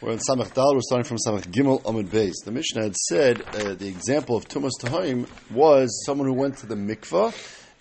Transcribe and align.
We're 0.00 0.12
in 0.12 0.20
Samach 0.20 0.54
Dal. 0.54 0.74
We're 0.74 0.80
starting 0.82 1.04
from 1.04 1.16
Samach 1.16 1.50
Gimel 1.50 1.82
Amud 1.82 2.06
Beis. 2.06 2.44
The 2.44 2.52
Mishnah 2.52 2.84
had 2.84 2.94
said 2.94 3.42
uh, 3.42 3.74
the 3.74 3.88
example 3.88 4.36
of 4.36 4.46
Tumas 4.46 4.70
Tahaim 4.80 5.26
was 5.50 6.04
someone 6.06 6.28
who 6.28 6.34
went 6.34 6.58
to 6.58 6.66
the 6.66 6.76
mikvah 6.76 7.34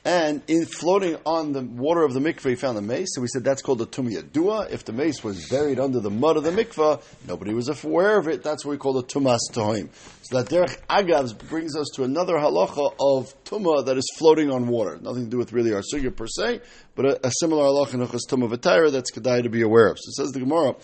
and 0.03 0.41
in 0.47 0.65
floating 0.65 1.17
on 1.27 1.51
the 1.51 1.61
water 1.61 2.01
of 2.01 2.13
the 2.13 2.19
mikvah 2.19 2.49
he 2.49 2.55
found 2.55 2.75
the 2.75 2.81
mace. 2.81 3.09
So 3.11 3.21
we 3.21 3.27
said 3.27 3.43
that's 3.43 3.61
called 3.61 3.77
the 3.77 3.85
Tumia 3.85 4.31
Dua. 4.31 4.67
If 4.71 4.83
the 4.83 4.93
mace 4.93 5.23
was 5.23 5.47
buried 5.47 5.79
under 5.79 5.99
the 5.99 6.09
mud 6.09 6.37
of 6.37 6.43
the 6.43 6.49
mikvah, 6.49 7.03
nobody 7.27 7.53
was 7.53 7.69
aware 7.69 8.17
of 8.17 8.27
it. 8.27 8.41
That's 8.41 8.65
what 8.65 8.71
we 8.71 8.77
call 8.77 8.93
the 8.93 9.03
Tumas 9.03 9.41
Tahaim. 9.51 9.89
So 10.23 10.41
that 10.41 10.49
Derech 10.49 10.75
Agavs 10.87 11.37
brings 11.49 11.75
us 11.75 11.87
to 11.95 12.03
another 12.03 12.33
halacha 12.33 12.93
of 12.99 13.43
Tumah 13.43 13.85
that 13.85 13.95
is 13.95 14.09
floating 14.17 14.49
on 14.49 14.67
water. 14.67 14.97
Nothing 14.99 15.25
to 15.25 15.29
do 15.29 15.37
with 15.37 15.53
really 15.53 15.71
our 15.71 15.81
sugya 15.81 16.15
per 16.15 16.25
se, 16.25 16.61
but 16.95 17.05
a, 17.05 17.27
a 17.27 17.31
similar 17.39 17.65
halacha 17.65 17.93
in 17.93 17.99
Tumah 17.99 18.49
V'Taira 18.49 18.91
that's 18.91 19.11
Kedai 19.11 19.43
to 19.43 19.49
be 19.49 19.61
aware 19.61 19.87
of. 19.87 19.99
So 19.99 20.23
says 20.23 20.31
the 20.31 20.39
Gemara, 20.39 20.75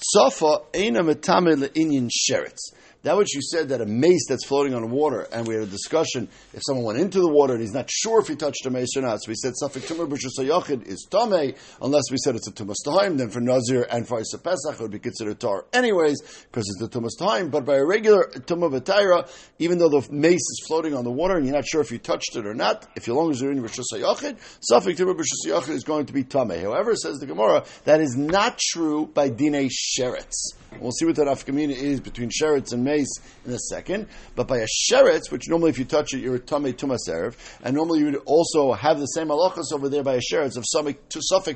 Tzafa 0.00 0.52
eina 0.72 1.02
metame 1.02 1.52
le'inyin 1.62 2.08
sheretz. 2.10 2.62
That 3.06 3.16
which 3.16 3.36
you 3.36 3.40
said 3.40 3.68
that 3.68 3.80
a 3.80 3.86
mace 3.86 4.26
that's 4.28 4.44
floating 4.46 4.74
on 4.74 4.82
the 4.82 4.88
water, 4.88 5.28
and 5.32 5.46
we 5.46 5.54
had 5.54 5.62
a 5.62 5.66
discussion 5.66 6.28
if 6.52 6.60
someone 6.66 6.86
went 6.86 6.98
into 6.98 7.20
the 7.20 7.30
water 7.30 7.52
and 7.52 7.62
he's 7.62 7.72
not 7.72 7.88
sure 7.88 8.20
if 8.20 8.26
he 8.26 8.34
touched 8.34 8.66
a 8.66 8.70
mace 8.70 8.96
or 8.96 9.02
not. 9.02 9.22
So 9.22 9.28
we 9.28 9.36
said 9.36 9.52
safik 9.62 9.86
tumor 9.86 10.08
b'shusayachid 10.08 10.88
is 10.88 11.06
tame, 11.08 11.54
unless 11.80 12.02
we 12.10 12.16
said 12.24 12.34
it's 12.34 12.48
a 12.48 12.50
tumas 12.50 12.74
tahaim. 12.84 13.16
Then 13.16 13.30
for 13.30 13.38
nazir 13.38 13.86
and 13.92 14.08
for 14.08 14.20
Isa 14.20 14.38
pesach 14.38 14.74
it 14.74 14.80
would 14.80 14.90
be 14.90 14.98
considered 14.98 15.38
tar 15.38 15.66
anyways 15.72 16.20
because 16.50 16.64
it's 16.68 16.80
the 16.80 16.88
tumas 16.88 17.12
tahaim. 17.16 17.48
But 17.48 17.64
by 17.64 17.76
a 17.76 17.84
regular 17.84 18.24
tumah 18.24 18.76
v'tayra, 18.76 19.30
even 19.60 19.78
though 19.78 19.88
the 19.88 20.04
mace 20.10 20.34
is 20.34 20.64
floating 20.66 20.92
on 20.92 21.04
the 21.04 21.12
water 21.12 21.36
and 21.36 21.46
you're 21.46 21.54
not 21.54 21.64
sure 21.64 21.82
if 21.82 21.92
you 21.92 21.98
touched 21.98 22.34
it 22.34 22.44
or 22.44 22.54
not, 22.54 22.88
if 22.96 23.06
as 23.06 23.14
long 23.14 23.30
as 23.30 23.40
you're 23.40 23.52
in 23.52 23.62
b'shusayachid, 23.62 24.36
safik 24.68 24.96
tumor 24.96 25.14
b'shusayachid 25.14 25.68
is 25.68 25.84
going 25.84 26.06
to 26.06 26.12
be 26.12 26.24
tame. 26.24 26.50
However, 26.50 26.96
says 26.96 27.18
the 27.18 27.26
Gemara, 27.26 27.66
that 27.84 28.00
is 28.00 28.16
not 28.16 28.58
true 28.58 29.06
by 29.06 29.28
dine 29.28 29.70
sheretz. 29.70 30.56
We'll 30.80 30.92
see 30.92 31.04
what 31.04 31.16
that 31.16 31.26
afkamina 31.26 31.70
is 31.70 32.00
between 32.00 32.30
sheretz 32.30 32.72
and 32.72 32.84
mace 32.84 33.12
in 33.44 33.52
a 33.52 33.58
second. 33.58 34.08
But 34.34 34.48
by 34.48 34.58
a 34.58 34.66
sheretz, 34.66 35.30
which 35.30 35.48
normally 35.48 35.70
if 35.70 35.78
you 35.78 35.84
touch 35.84 36.14
it, 36.14 36.18
you're 36.18 36.36
a 36.36 36.40
tame 36.40 36.72
tumas 36.72 37.08
erev, 37.08 37.36
and 37.62 37.74
normally 37.74 38.00
you 38.00 38.06
would 38.06 38.22
also 38.26 38.72
have 38.72 38.98
the 38.98 39.06
same 39.06 39.28
halachas 39.28 39.72
over 39.72 39.88
there 39.88 40.02
by 40.02 40.14
a 40.14 40.20
sheretz 40.20 40.56
of 40.56 40.64
suffik 40.64 40.98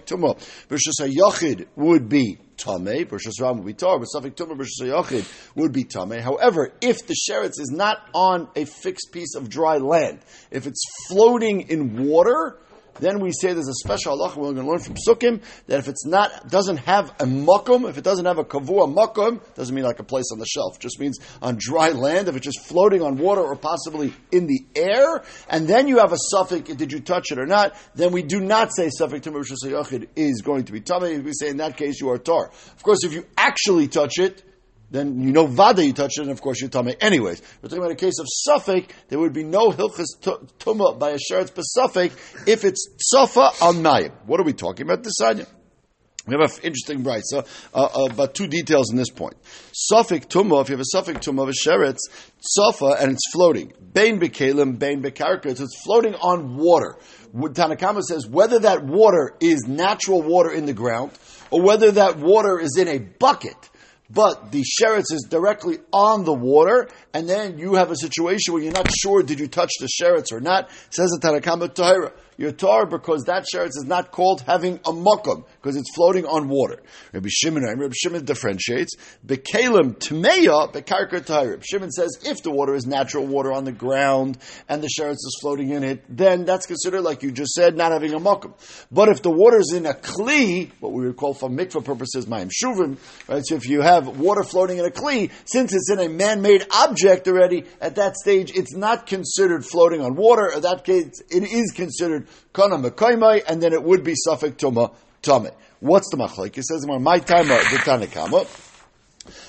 tumah 0.04 0.38
versus 0.68 1.00
a 1.00 1.08
yachid 1.08 1.66
would 1.76 2.08
be 2.08 2.38
tame, 2.56 3.06
versus 3.06 3.40
ram 3.40 3.56
would 3.56 3.66
be 3.66 3.74
tar, 3.74 3.98
but 3.98 4.08
suffik 4.14 4.34
tumah 4.34 4.56
versus 4.56 4.80
a 4.82 4.84
yachid 4.84 5.54
would 5.54 5.72
be 5.72 5.84
tame. 5.84 6.20
However, 6.20 6.72
if 6.80 7.06
the 7.06 7.14
sheretz 7.14 7.60
is 7.60 7.70
not 7.70 7.98
on 8.14 8.48
a 8.56 8.64
fixed 8.64 9.12
piece 9.12 9.34
of 9.34 9.48
dry 9.48 9.78
land, 9.78 10.20
if 10.50 10.66
it's 10.66 10.82
floating 11.08 11.68
in 11.68 12.06
water, 12.06 12.58
then 13.00 13.20
we 13.20 13.32
say 13.32 13.52
there's 13.52 13.68
a 13.68 13.74
special 13.74 14.16
halacha 14.16 14.36
we're 14.36 14.52
going 14.52 14.64
to 14.64 14.70
learn 14.70 14.80
from 14.80 14.96
Sukkim 14.96 15.42
that 15.66 15.78
if 15.78 15.88
it's 15.88 16.06
not 16.06 16.48
doesn't 16.48 16.78
have 16.78 17.10
a 17.20 17.24
makom, 17.24 17.88
if 17.88 17.98
it 17.98 18.04
doesn't 18.04 18.26
have 18.26 18.38
a 18.38 18.44
kavua 18.44 18.92
makom, 18.92 19.40
doesn't 19.54 19.74
mean 19.74 19.84
like 19.84 19.98
a 19.98 20.04
place 20.04 20.30
on 20.32 20.38
the 20.38 20.46
shelf. 20.46 20.78
Just 20.78 21.00
means 21.00 21.18
on 21.42 21.56
dry 21.58 21.90
land. 21.90 22.28
If 22.28 22.36
it's 22.36 22.44
just 22.44 22.60
floating 22.60 23.02
on 23.02 23.16
water 23.16 23.42
or 23.42 23.56
possibly 23.56 24.12
in 24.32 24.46
the 24.46 24.64
air, 24.74 25.22
and 25.48 25.66
then 25.66 25.88
you 25.88 25.98
have 25.98 26.12
a 26.12 26.18
suffix, 26.30 26.74
did 26.74 26.92
you 26.92 27.00
touch 27.00 27.30
it 27.30 27.38
or 27.38 27.46
not? 27.46 27.74
Then 27.94 28.12
we 28.12 28.22
do 28.22 28.40
not 28.40 28.74
say 28.74 28.90
suffix 28.90 29.26
Yachid 29.26 30.08
is 30.16 30.42
going 30.42 30.64
to 30.64 30.72
be 30.72 30.80
tummy. 30.80 31.18
We 31.18 31.32
say 31.32 31.48
in 31.48 31.58
that 31.58 31.76
case 31.76 32.00
you 32.00 32.10
are 32.10 32.18
tar. 32.18 32.48
Of 32.48 32.82
course, 32.82 33.04
if 33.04 33.12
you 33.12 33.26
actually 33.36 33.88
touch 33.88 34.18
it 34.18 34.42
then 34.90 35.20
you 35.20 35.32
know 35.32 35.46
vada 35.46 35.84
you 35.84 35.92
touched 35.92 36.18
it, 36.18 36.22
and 36.22 36.30
of 36.30 36.40
course 36.40 36.60
you're 36.60 36.70
tummy. 36.70 36.96
Anyways, 37.00 37.42
we're 37.62 37.68
talking 37.68 37.82
about 37.82 37.92
a 37.92 37.96
case 37.96 38.18
of 38.18 38.26
suffix. 38.28 38.92
There 39.08 39.18
would 39.18 39.32
be 39.32 39.44
no 39.44 39.70
hilchas 39.70 40.18
tumah 40.58 40.98
by 40.98 41.10
a 41.10 41.18
sheretz 41.18 41.52
besuffic 41.52 42.12
if 42.46 42.64
it's 42.64 42.88
tzafa 43.14 43.62
on 43.62 43.76
mayim. 43.76 44.12
What 44.26 44.40
are 44.40 44.44
we 44.44 44.52
talking 44.52 44.86
about? 44.86 45.02
This 45.04 45.20
anya. 45.20 45.46
We 46.26 46.34
have 46.34 46.52
an 46.52 46.62
interesting 46.62 47.02
bright. 47.02 47.22
So, 47.24 47.44
uh, 47.72 47.84
uh, 47.84 48.08
about 48.10 48.34
two 48.34 48.46
details 48.46 48.90
in 48.90 48.96
this 48.96 49.08
point. 49.08 49.36
Suffix 49.72 50.26
tumah, 50.26 50.62
if 50.62 50.68
you 50.68 50.74
have 50.74 50.80
a 50.80 50.84
suffix 50.84 51.26
tumah 51.26 51.44
of 51.44 51.48
a 51.48 51.52
sheretz, 51.52 51.98
tzafa, 52.58 53.00
and 53.00 53.12
it's 53.12 53.30
floating. 53.32 53.72
Bain 53.92 54.20
bekalim, 54.20 54.78
bain 54.78 55.02
bekarka, 55.02 55.56
so 55.56 55.64
it's 55.64 55.82
floating 55.82 56.14
on 56.16 56.56
water. 56.56 56.96
Tanakama 57.34 58.02
says 58.02 58.26
whether 58.26 58.58
that 58.58 58.84
water 58.84 59.34
is 59.40 59.64
natural 59.66 60.20
water 60.20 60.50
in 60.50 60.66
the 60.66 60.74
ground, 60.74 61.12
or 61.50 61.62
whether 61.62 61.90
that 61.92 62.18
water 62.18 62.60
is 62.60 62.76
in 62.76 62.86
a 62.86 62.98
bucket, 62.98 63.69
but 64.12 64.50
the 64.50 64.62
sheretz 64.62 65.12
is 65.12 65.26
directly 65.28 65.78
on 65.92 66.24
the 66.24 66.32
water, 66.32 66.88
and 67.12 67.28
then 67.28 67.58
you 67.58 67.74
have 67.74 67.90
a 67.90 67.96
situation 67.96 68.54
where 68.54 68.62
you're 68.62 68.72
not 68.72 68.90
sure 68.90 69.22
did 69.22 69.40
you 69.40 69.48
touch 69.48 69.70
the 69.80 69.88
sheretz 69.88 70.32
or 70.32 70.40
not. 70.40 70.70
Says 70.90 71.10
the 71.10 71.18
Tanakama 71.20 71.68
Tahira. 71.68 72.12
You're 72.36 72.52
tar 72.52 72.86
because 72.86 73.24
that 73.24 73.44
sheretz 73.52 73.76
is 73.76 73.84
not 73.86 74.12
called 74.12 74.40
having 74.40 74.76
a 74.86 74.92
makom 74.92 75.44
because 75.60 75.76
it's 75.76 75.94
floating 75.94 76.24
on 76.24 76.48
water. 76.48 76.80
Rabbi 77.12 77.28
Shimon, 77.30 77.64
Rabbi 77.64 77.92
Shimon 77.94 78.24
differentiates. 78.24 78.96
Bekalim 79.26 79.98
tmeya 79.98 80.72
bekarka. 80.72 81.50
Rabbi 81.50 81.62
Shimon 81.62 81.90
says 81.90 82.18
if 82.24 82.42
the 82.42 82.50
water 82.50 82.74
is 82.74 82.86
natural 82.86 83.26
water 83.26 83.52
on 83.52 83.64
the 83.64 83.72
ground 83.72 84.38
and 84.70 84.82
the 84.82 84.88
sheretz 84.88 85.16
is 85.16 85.36
floating 85.42 85.68
in 85.68 85.84
it, 85.84 86.02
then 86.08 86.46
that's 86.46 86.64
considered 86.64 87.02
like 87.02 87.22
you 87.22 87.30
just 87.30 87.52
said, 87.52 87.76
not 87.76 87.92
having 87.92 88.14
a 88.14 88.18
makom. 88.18 88.54
But 88.90 89.10
if 89.10 89.20
the 89.20 89.30
water 89.30 89.58
is 89.58 89.74
in 89.74 89.84
a 89.84 89.92
kli, 89.92 90.70
what 90.80 90.92
we 90.92 91.04
would 91.04 91.18
call 91.18 91.34
for 91.34 91.50
mikvah 91.50 91.84
purposes, 91.84 92.24
mayim 92.24 92.50
shuvim, 92.50 92.96
right? 93.28 93.42
So 93.44 93.56
if 93.56 93.68
you 93.68 93.82
have 93.82 94.18
water 94.18 94.44
floating 94.44 94.78
in 94.78 94.86
a 94.86 94.90
kli, 94.90 95.30
since 95.44 95.74
it's 95.74 95.90
in 95.90 95.98
a 95.98 96.08
man-made 96.08 96.64
object 96.72 96.99
already, 97.04 97.64
at 97.80 97.96
that 97.96 98.16
stage 98.16 98.52
it's 98.54 98.74
not 98.74 99.06
considered 99.06 99.64
floating 99.64 100.00
on 100.02 100.16
water. 100.16 100.50
In 100.54 100.62
that 100.62 100.84
case, 100.84 101.22
it 101.30 101.42
is 101.42 101.72
considered 101.72 102.26
kana 102.52 102.76
mekaimai, 102.76 103.42
and 103.48 103.62
then 103.62 103.72
it 103.72 103.82
would 103.82 104.04
be 104.04 104.14
suffik 104.26 104.56
tuma 104.56 104.94
tame. 105.22 105.50
What's 105.80 106.10
the 106.10 106.16
machlek? 106.16 106.56
It 106.58 106.64
says 106.64 106.86
my 106.86 107.18
time 107.18 107.48
the 107.48 107.54
tanakama. 107.54 108.46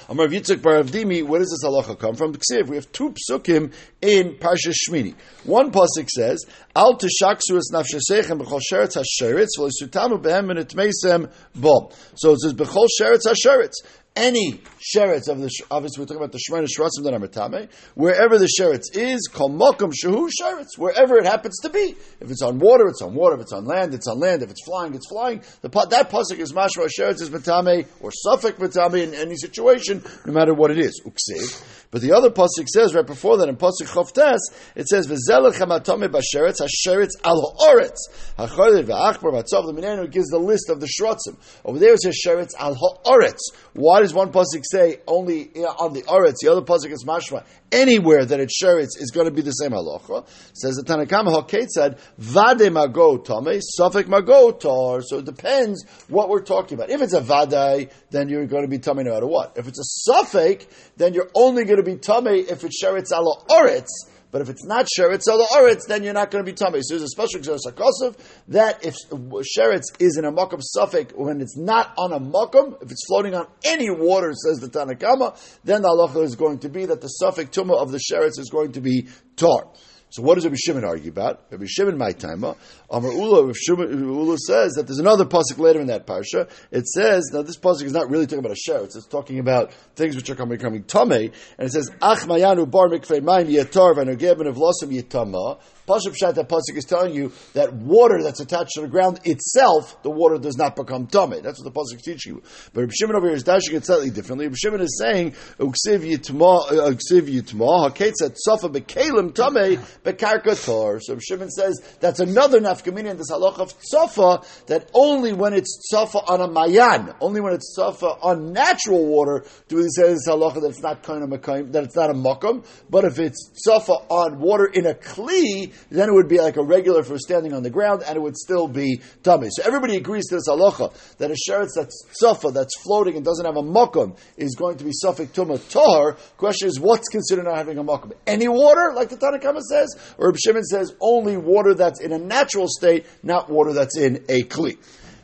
Amar 0.09 0.27
Yitzchak 0.27 0.61
Bar 0.61 0.83
Avdimi, 0.83 1.25
where 1.25 1.39
does 1.39 1.49
this 1.49 1.63
halacha 1.67 1.97
come 1.97 2.15
from? 2.15 2.33
Ksiv, 2.33 2.67
we 2.67 2.75
have 2.75 2.91
two 2.91 3.13
psukim 3.13 3.71
in 4.01 4.35
Parsha 4.35 4.73
Shmini. 4.73 5.15
One 5.45 5.71
pasuk 5.71 6.09
says, 6.09 6.45
"Al 6.75 6.97
tishaksu 6.97 7.57
es 7.57 7.71
nafshesechem 7.71 8.41
b'chol 8.41 8.59
sheretz 8.69 8.97
hasheretz 8.97 9.57
v'lisutamu 9.57 10.21
behem 10.21 10.51
v'nitmeisem 10.51 11.31
bom." 11.55 11.89
So 12.15 12.33
it 12.33 12.39
says 12.41 12.53
b'chol 12.53 12.87
sheretz 12.99 13.25
hasheretz 13.25 13.75
any 14.15 14.61
sheretz 14.79 15.29
of 15.29 15.39
the 15.39 15.49
obviously 15.69 16.01
we're 16.01 16.05
talking 16.05 16.17
about 16.17 16.31
the 16.31 16.39
shemana 16.39 16.67
shrasim 16.67 17.03
that 17.03 17.13
are 17.13 17.19
metame. 17.19 17.69
Wherever 17.95 18.37
the 18.37 18.49
sheretz 18.59 18.95
is, 18.95 19.29
kol 19.31 19.49
mokum 19.49 19.93
shehu 19.93 20.29
sheretz. 20.29 20.77
Wherever 20.77 21.17
it 21.17 21.25
happens 21.25 21.57
to 21.61 21.69
be, 21.69 21.95
if 22.19 22.29
it's 22.29 22.41
on 22.41 22.59
water, 22.59 22.87
it's 22.87 23.01
on 23.01 23.13
water. 23.13 23.35
If 23.35 23.41
it's 23.41 23.53
on 23.53 23.65
land, 23.65 23.93
it's 23.93 24.07
on 24.07 24.19
land. 24.19 24.43
If 24.43 24.51
it's 24.51 24.65
flying, 24.65 24.93
it's 24.95 25.07
flying. 25.07 25.41
The 25.61 25.69
that 25.69 26.09
pasuk 26.09 26.39
is 26.39 26.51
mashma 26.51 26.89
sheretz 26.97 27.21
is 27.21 27.29
metame 27.29 27.87
or 28.01 28.11
suffik 28.25 28.53
metame 28.53 29.03
in 29.03 29.13
any 29.13 29.37
situation, 29.37 30.03
no 30.25 30.33
matter 30.33 30.53
what 30.53 30.71
it 30.71 30.79
is. 30.79 31.01
Uksiv. 31.05 31.63
But 31.91 32.01
the 32.01 32.11
other 32.13 32.29
pasuk 32.29 32.67
says 32.67 32.93
right 32.93 33.05
before 33.05 33.37
that 33.37 33.47
in 33.47 33.55
pasuk 33.55 33.87
chavtes, 33.87 34.39
it 34.75 34.87
says 34.87 35.07
v'zelech 35.07 35.53
hamatame 35.53 36.09
b'sheretz 36.09 36.57
hasheretz 36.59 37.11
al 37.23 37.39
ha'oretz 37.39 37.97
ha'chodet 38.37 38.85
v'achbar 38.85 39.31
matzav. 39.31 39.65
The 39.67 39.73
minenu 39.73 40.11
gives 40.11 40.27
the 40.27 40.39
list 40.39 40.69
of 40.69 40.81
the 40.81 40.87
shrotzim. 40.87 41.37
Over 41.63 41.79
there 41.79 41.93
it 41.93 42.01
says 42.01 42.19
sheretz 42.25 42.51
al 42.59 42.75
ha'oretz. 42.75 43.39
Why 43.73 44.00
does 44.01 44.13
one 44.13 44.31
pasuk 44.31 44.63
say 44.63 44.97
only 45.07 45.49
on 45.55 45.93
the 45.93 46.03
oretz? 46.03 46.35
The 46.41 46.51
other 46.51 46.61
pasuk 46.61 46.91
is 46.91 47.03
mashma. 47.05 47.45
Anywhere 47.71 48.25
that 48.25 48.39
it's 48.39 48.61
sheretz 48.61 48.99
is 48.99 49.11
going 49.11 49.25
to 49.25 49.31
be 49.31 49.41
the 49.41 49.51
same 49.51 49.71
halacha. 49.71 50.27
Says 50.53 50.75
the 50.75 50.83
Tanakama 50.83 51.33
Hakait 51.33 51.67
said 51.69 51.99
vade 52.17 52.71
mago 52.71 53.17
tame 53.17 53.59
suffik 53.79 54.07
mago 54.07 54.51
tar. 54.51 55.01
So 55.01 55.19
it 55.19 55.25
depends 55.25 55.85
what 56.09 56.29
we're 56.29 56.41
talking 56.41 56.77
about. 56.77 56.89
If 56.89 57.01
it's 57.01 57.13
a 57.13 57.21
vade, 57.21 57.89
then 58.09 58.29
you're 58.29 58.45
going 58.45 58.63
to 58.63 58.67
be 58.67 58.79
tame 58.79 58.97
no 58.97 59.13
matter 59.13 59.27
what. 59.27 59.53
If 59.55 59.67
it's 59.67 59.79
a 59.79 60.11
suffik, 60.11 60.67
then 60.97 61.13
you're 61.13 61.31
only 61.33 61.65
going 61.65 61.77
to 61.77 61.83
be 61.83 61.95
tame 61.95 62.27
if 62.27 62.63
it's 62.63 62.83
sheretz 62.83 63.11
ala 63.11 63.45
oretz. 63.49 63.87
But 64.31 64.41
if 64.41 64.49
it's 64.49 64.63
not 64.63 64.87
sheretz 64.97 65.27
or 65.27 65.45
oretz, 65.57 65.87
then 65.87 66.03
you're 66.03 66.13
not 66.13 66.31
going 66.31 66.43
to 66.43 66.49
be 66.49 66.55
tummy. 66.55 66.79
So 66.81 66.95
there's 66.95 67.03
a 67.03 67.07
special 67.07 67.41
sakosov 67.41 68.17
that 68.47 68.85
if 68.85 68.95
sheretz 69.11 69.83
is 69.99 70.17
in 70.17 70.25
a 70.25 70.31
makom 70.31 70.61
suffix 70.61 71.13
when 71.15 71.41
it's 71.41 71.57
not 71.57 71.93
on 71.97 72.13
a 72.13 72.19
makom, 72.19 72.81
if 72.81 72.91
it's 72.91 73.05
floating 73.07 73.35
on 73.35 73.47
any 73.65 73.89
water, 73.89 74.33
says 74.33 74.59
the 74.59 74.67
Tanakama, 74.67 75.37
then 75.63 75.81
the 75.81 75.89
halacha 75.89 76.23
is 76.23 76.35
going 76.35 76.59
to 76.59 76.69
be 76.69 76.85
that 76.85 77.01
the 77.01 77.07
suffix 77.07 77.55
tumah 77.55 77.77
of 77.77 77.91
the 77.91 77.99
sheretz 77.99 78.39
is 78.39 78.49
going 78.49 78.71
to 78.73 78.81
be 78.81 79.07
tar. 79.35 79.67
So 80.11 80.21
what 80.21 80.35
does 80.35 80.43
Rabbi 80.43 80.57
Shimon 80.57 80.83
argue 80.83 81.09
about? 81.09 81.45
Rabbi 81.51 81.63
Shimon, 81.69 81.97
my 81.97 82.11
timer, 82.11 82.55
Amar 82.89 83.13
Ula, 83.13 83.53
Ula 83.69 84.37
says 84.37 84.73
that 84.73 84.85
there's 84.85 84.99
another 84.99 85.23
pasuk 85.23 85.57
later 85.57 85.79
in 85.79 85.87
that 85.87 86.05
parsha. 86.05 86.49
It 86.69 86.85
says 86.85 87.29
now 87.31 87.43
this 87.43 87.57
pasuk 87.57 87.83
is 87.83 87.93
not 87.93 88.09
really 88.09 88.25
talking 88.25 88.39
about 88.39 88.51
a 88.51 88.69
sheretz; 88.69 88.97
it's 88.97 89.05
talking 89.05 89.39
about 89.39 89.71
things 89.95 90.17
which 90.17 90.29
are 90.29 90.35
coming 90.35 90.59
coming 90.59 90.83
tame, 90.83 91.11
and 91.13 91.31
it 91.59 91.71
says 91.71 91.89
Ach 92.01 92.19
mayanu 92.19 92.69
bar 92.69 92.89
mikvei 92.89 93.21
mayim 93.21 93.49
yatar 93.49 93.95
v'anogeb 93.95 94.41
and 94.41 94.53
avlosam 94.53 94.91
yitama 94.91 95.59
Pashup 95.87 96.15
Shat, 96.15 96.35
that 96.35 96.47
Pasuk 96.47 96.75
is 96.77 96.85
telling 96.85 97.13
you 97.13 97.31
that 97.53 97.73
water 97.73 98.21
that's 98.21 98.39
attached 98.39 98.71
to 98.75 98.81
the 98.81 98.87
ground 98.87 99.19
itself, 99.23 100.01
the 100.03 100.09
water 100.09 100.37
does 100.37 100.57
not 100.57 100.75
become 100.75 101.07
tummy. 101.07 101.41
That's 101.41 101.63
what 101.63 101.73
the 101.73 101.79
Pasuk 101.79 101.97
is 101.97 102.01
teaching 102.03 102.35
you. 102.35 102.43
But 102.73 102.81
Reb 102.81 102.91
Shimon 102.93 103.15
over 103.15 103.27
here 103.27 103.35
is 103.35 103.43
dashing 103.43 103.75
it 103.75 103.85
slightly 103.85 104.09
differently. 104.09 104.47
Reb 104.47 104.55
Shimon 104.55 104.81
is 104.81 104.97
saying, 104.99 105.31
Uksiv 105.59 105.99
Yitma, 105.99 106.71
uh, 106.71 106.91
Uksiv 106.91 107.23
Yitma, 107.23 107.89
Haketza 107.89 108.35
Tzofa 108.35 108.71
Bekalim 108.71 109.33
Tameh 109.33 109.77
Bekarka 110.03 110.65
Tor. 110.65 110.99
So 111.01 111.13
Reb 111.13 111.21
Shimon 111.21 111.49
says 111.49 111.81
that's 111.99 112.19
another 112.19 112.59
nafkamina 112.59 113.11
in 113.11 113.17
this 113.17 113.31
halacha 113.31 113.59
of 113.59 113.73
Tzofa, 113.79 114.65
that 114.67 114.89
only 114.93 115.33
when 115.33 115.53
it's 115.53 115.89
Tzofa 115.91 116.23
on 116.29 116.41
a 116.41 116.47
Mayan, 116.47 117.13
only 117.19 117.41
when 117.41 117.53
it's 117.53 117.75
Tzofa 117.77 118.17
on 118.21 118.53
natural 118.53 119.05
water, 119.05 119.45
do 119.67 119.77
we 119.77 119.83
say 119.89 120.03
this 120.03 120.27
halacha 120.27 120.61
that 120.61 120.69
it's 120.69 120.81
not 120.81 121.03
kind 121.03 121.23
of 121.23 121.29
makayim, 121.29 121.71
that 121.71 121.83
it's 121.83 121.95
not 121.95 122.09
a 122.09 122.13
makam. 122.13 122.65
But 122.89 123.05
if 123.05 123.19
it's 123.19 123.49
Tzofa 123.67 124.05
on 124.09 124.39
water 124.39 124.65
in 124.65 124.85
a 124.85 124.93
Kli, 124.93 125.70
then 125.89 126.09
it 126.09 126.13
would 126.13 126.27
be 126.27 126.39
like 126.39 126.57
a 126.57 126.63
regular 126.63 127.03
for 127.03 127.17
standing 127.17 127.53
on 127.53 127.63
the 127.63 127.69
ground, 127.69 128.03
and 128.05 128.15
it 128.15 128.21
would 128.21 128.37
still 128.37 128.67
be 128.67 129.01
tummy. 129.23 129.49
So 129.51 129.63
everybody 129.63 129.95
agrees 129.97 130.27
to 130.27 130.35
this 130.35 130.47
halacha 130.47 130.93
that 131.17 131.31
a 131.31 131.35
sheretz 131.35 131.71
that's 131.75 132.05
tzafa, 132.21 132.53
that's 132.53 132.73
floating 132.81 133.15
and 133.15 133.25
doesn't 133.25 133.45
have 133.45 133.57
a 133.57 133.63
makom, 133.63 134.17
is 134.37 134.55
going 134.55 134.77
to 134.77 134.83
be 134.83 134.91
suffik 135.03 135.29
tuma 135.29 135.57
tahar. 135.69 136.17
Question 136.37 136.67
is, 136.67 136.79
what's 136.79 137.07
considered 137.07 137.45
not 137.45 137.57
having 137.57 137.77
a 137.77 137.83
makom? 137.83 138.13
Any 138.25 138.47
water, 138.47 138.93
like 138.95 139.09
the 139.09 139.17
Tanakhama 139.17 139.61
says, 139.61 139.95
or 140.17 140.33
Shimon 140.37 140.63
says 140.63 140.93
only 140.99 141.37
water 141.37 141.73
that's 141.73 142.01
in 142.01 142.11
a 142.11 142.19
natural 142.19 142.67
state, 142.67 143.05
not 143.23 143.49
water 143.49 143.73
that's 143.73 143.97
in 143.97 144.17
a 144.29 144.43
kli. 144.43 144.77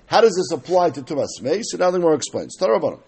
How 0.05 0.21
does 0.21 0.35
this 0.35 0.57
apply 0.57 0.91
to 0.91 1.01
tumas 1.01 1.41
mei? 1.41 1.61
So 1.63 1.77
now 1.77 1.91
the 1.91 1.99
more 1.99 2.13
explains. 2.13 2.57
Tarabanim. 2.57 3.01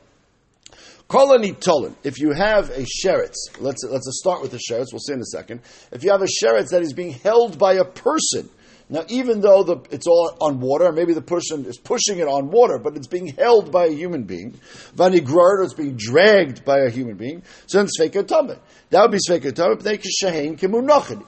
Kolani 1.09 1.55
Tolan. 1.55 1.95
If 2.03 2.19
you 2.19 2.33
have 2.33 2.69
a 2.69 2.83
sheretz, 2.83 3.33
let's 3.59 3.83
let's 3.83 4.07
start 4.19 4.43
with 4.43 4.51
the 4.51 4.59
sheretz. 4.59 4.87
We'll 4.91 4.99
see 4.99 5.13
in 5.13 5.19
a 5.19 5.25
second. 5.25 5.61
If 5.91 6.03
you 6.03 6.11
have 6.11 6.21
a 6.21 6.27
sheretz 6.27 6.69
that 6.69 6.83
is 6.83 6.93
being 6.93 7.13
held 7.13 7.57
by 7.57 7.73
a 7.73 7.83
person, 7.83 8.47
now 8.89 9.05
even 9.07 9.41
though 9.41 9.63
the, 9.63 9.77
it's 9.89 10.05
all 10.05 10.37
on 10.39 10.59
water, 10.59 10.91
maybe 10.91 11.15
the 11.15 11.21
person 11.23 11.65
is 11.65 11.79
pushing 11.79 12.19
it 12.19 12.27
on 12.27 12.51
water, 12.51 12.77
but 12.77 12.95
it's 12.95 13.07
being 13.07 13.25
held 13.25 13.71
by 13.71 13.87
a 13.87 13.91
human 13.91 14.25
being. 14.25 14.51
Vanigrar, 14.95 15.63
it's 15.63 15.73
being 15.73 15.95
dragged 15.97 16.63
by 16.63 16.77
a 16.81 16.91
human 16.91 17.17
being. 17.17 17.41
So 17.65 17.79
then 17.79 17.87
sveikatame. 17.87 18.59
That 18.91 19.01
would 19.01 19.11
be 19.11 19.17
sveikatame. 19.17 19.79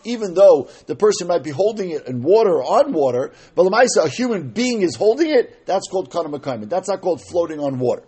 Even 0.04 0.34
though 0.36 0.70
the 0.86 0.96
person 0.96 1.28
might 1.28 1.44
be 1.44 1.50
holding 1.50 1.90
it 1.90 2.06
in 2.06 2.22
water 2.22 2.52
or 2.52 2.64
on 2.64 2.94
water, 2.94 3.32
but 3.56 3.66
a 3.66 4.10
human 4.10 4.50
being 4.50 4.84
is 4.84 4.96
holding 4.96 5.32
it. 5.32 5.66
That's 5.66 5.88
called 5.88 6.12
kanamakaiman. 6.12 6.70
That's 6.70 6.88
not 6.88 7.02
called 7.02 7.24
floating 7.28 7.60
on 7.60 7.80
water. 7.80 8.04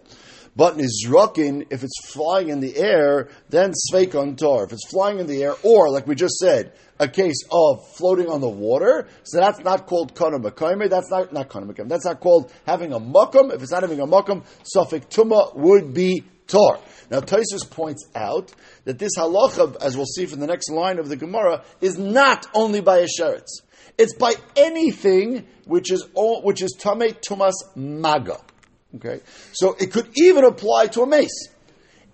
But 0.56 0.78
nizrakin, 0.78 1.68
if 1.72 1.84
it's 1.84 2.12
flying 2.12 2.50
in 2.50 2.60
the 2.60 2.78
air, 2.78 3.30
then 3.50 3.74
sveik 3.92 4.20
on 4.20 4.36
tar. 4.36 4.66
If 4.66 4.74
it's 4.74 4.88
flying 4.90 5.20
in 5.20 5.26
the 5.26 5.42
air, 5.44 5.56
or 5.64 5.90
like 5.90 6.06
we 6.06 6.14
just 6.14 6.36
said, 6.36 6.74
a 7.00 7.08
case 7.08 7.44
of 7.52 7.88
floating 7.98 8.30
on 8.30 8.40
the 8.40 8.50
water, 8.50 9.08
so 9.24 9.40
that's 9.40 9.60
not 9.60 9.88
called 9.88 10.14
kana 10.14 10.40
makaimer. 10.40 10.90
That's 10.90 11.10
not 11.10 11.34
not 11.34 11.50
kana 11.50 11.66
makaimer. 11.66 11.90
That's 11.90 12.06
not 12.06 12.20
called 12.20 12.52
having 12.68 12.94
a 12.94 13.00
makam. 13.00 13.52
If 13.52 13.64
it's 13.64 13.72
not 13.72 13.82
having 13.82 14.00
a 14.00 14.06
makam, 14.06 14.44
suffik 14.76 15.10
tuma 15.10 15.56
would 15.56 15.94
be 15.94 16.24
tar. 16.46 16.80
Now 17.10 17.22
Taisus 17.22 17.70
points 17.70 18.08
out 18.14 18.54
that 18.86 19.00
this 19.00 19.18
halacha, 19.18 19.82
as 19.82 19.98
we'll 19.98 20.06
see 20.06 20.28
from 20.28 20.40
the 20.40 20.48
next 20.48 20.70
line 20.70 21.00
of 21.00 21.10
the 21.10 21.16
Gemara, 21.16 21.64
is 21.82 21.98
not 21.98 22.46
only 22.54 22.82
by 22.82 23.00
a 23.00 23.08
sheretz. 23.08 23.62
It's 23.98 24.14
by 24.14 24.34
anything 24.56 25.46
which 25.66 25.92
is 25.92 26.08
all, 26.14 26.44
which 26.44 26.62
is 26.62 26.76
tame 26.78 27.16
tumas 27.28 27.54
maga. 27.76 28.40
Okay, 28.96 29.22
so 29.54 29.76
it 29.80 29.92
could 29.92 30.10
even 30.18 30.44
apply 30.44 30.88
to 30.88 31.02
a 31.02 31.08
mace. 31.08 31.48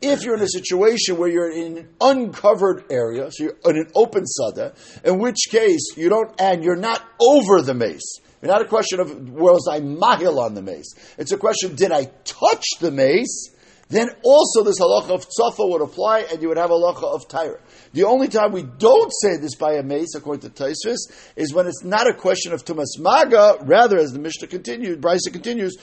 If 0.02 0.24
you're 0.24 0.36
in 0.36 0.42
a 0.42 0.48
situation 0.48 1.18
where 1.18 1.28
you're 1.28 1.52
in 1.52 1.78
an 1.78 1.90
uncovered 2.00 2.86
area, 2.90 3.30
so 3.32 3.44
you're 3.44 3.58
in 3.66 3.78
an 3.78 3.92
open 3.96 4.26
sada, 4.26 4.74
in 5.04 5.20
which 5.20 5.48
case 5.50 5.98
you 5.98 6.08
don't, 6.08 6.32
and 6.40 6.64
you're 6.64 6.78
not 6.78 7.04
over 7.20 7.62
the 7.62 7.74
mace. 7.74 8.20
It's 8.42 8.48
not 8.48 8.62
a 8.62 8.66
question 8.66 9.02
of 9.02 9.30
was 9.30 9.68
I 9.70 9.82
mahil 9.82 10.40
on 10.40 10.54
the 10.54 10.62
mace. 10.62 10.94
It's 11.18 11.34
a 11.34 11.38
question: 11.38 11.76
Did 11.76 11.92
I 11.92 12.06
touch 12.24 12.64
the 12.80 12.92
mace? 12.92 13.50
Then 13.90 14.10
also 14.24 14.64
this 14.64 14.80
halacha 14.80 15.10
of 15.10 15.28
tzafa 15.28 15.68
would 15.68 15.82
apply, 15.82 16.28
and 16.32 16.40
you 16.44 16.48
would 16.50 16.58
have 16.58 16.70
halacha 16.70 17.04
of 17.04 17.28
tyra. 17.28 17.60
The 17.94 18.04
only 18.04 18.28
time 18.28 18.52
we 18.52 18.62
don't 18.62 19.12
say 19.22 19.38
this 19.38 19.56
by 19.56 19.74
a 19.74 19.84
mace, 19.84 20.14
according 20.16 20.48
to 20.48 20.64
Taisvis, 20.64 21.12
is 21.36 21.52
when 21.56 21.66
it's 21.66 21.84
not 21.84 22.08
a 22.08 22.14
question 22.14 22.54
of 22.54 22.64
tumas 22.64 23.00
maga. 23.00 23.58
Rather, 23.62 23.98
as 23.98 24.14
the 24.14 24.20
Mishnah 24.20 24.48
continues, 24.48 24.98
Brisa 24.98 25.34
continues. 25.34 25.76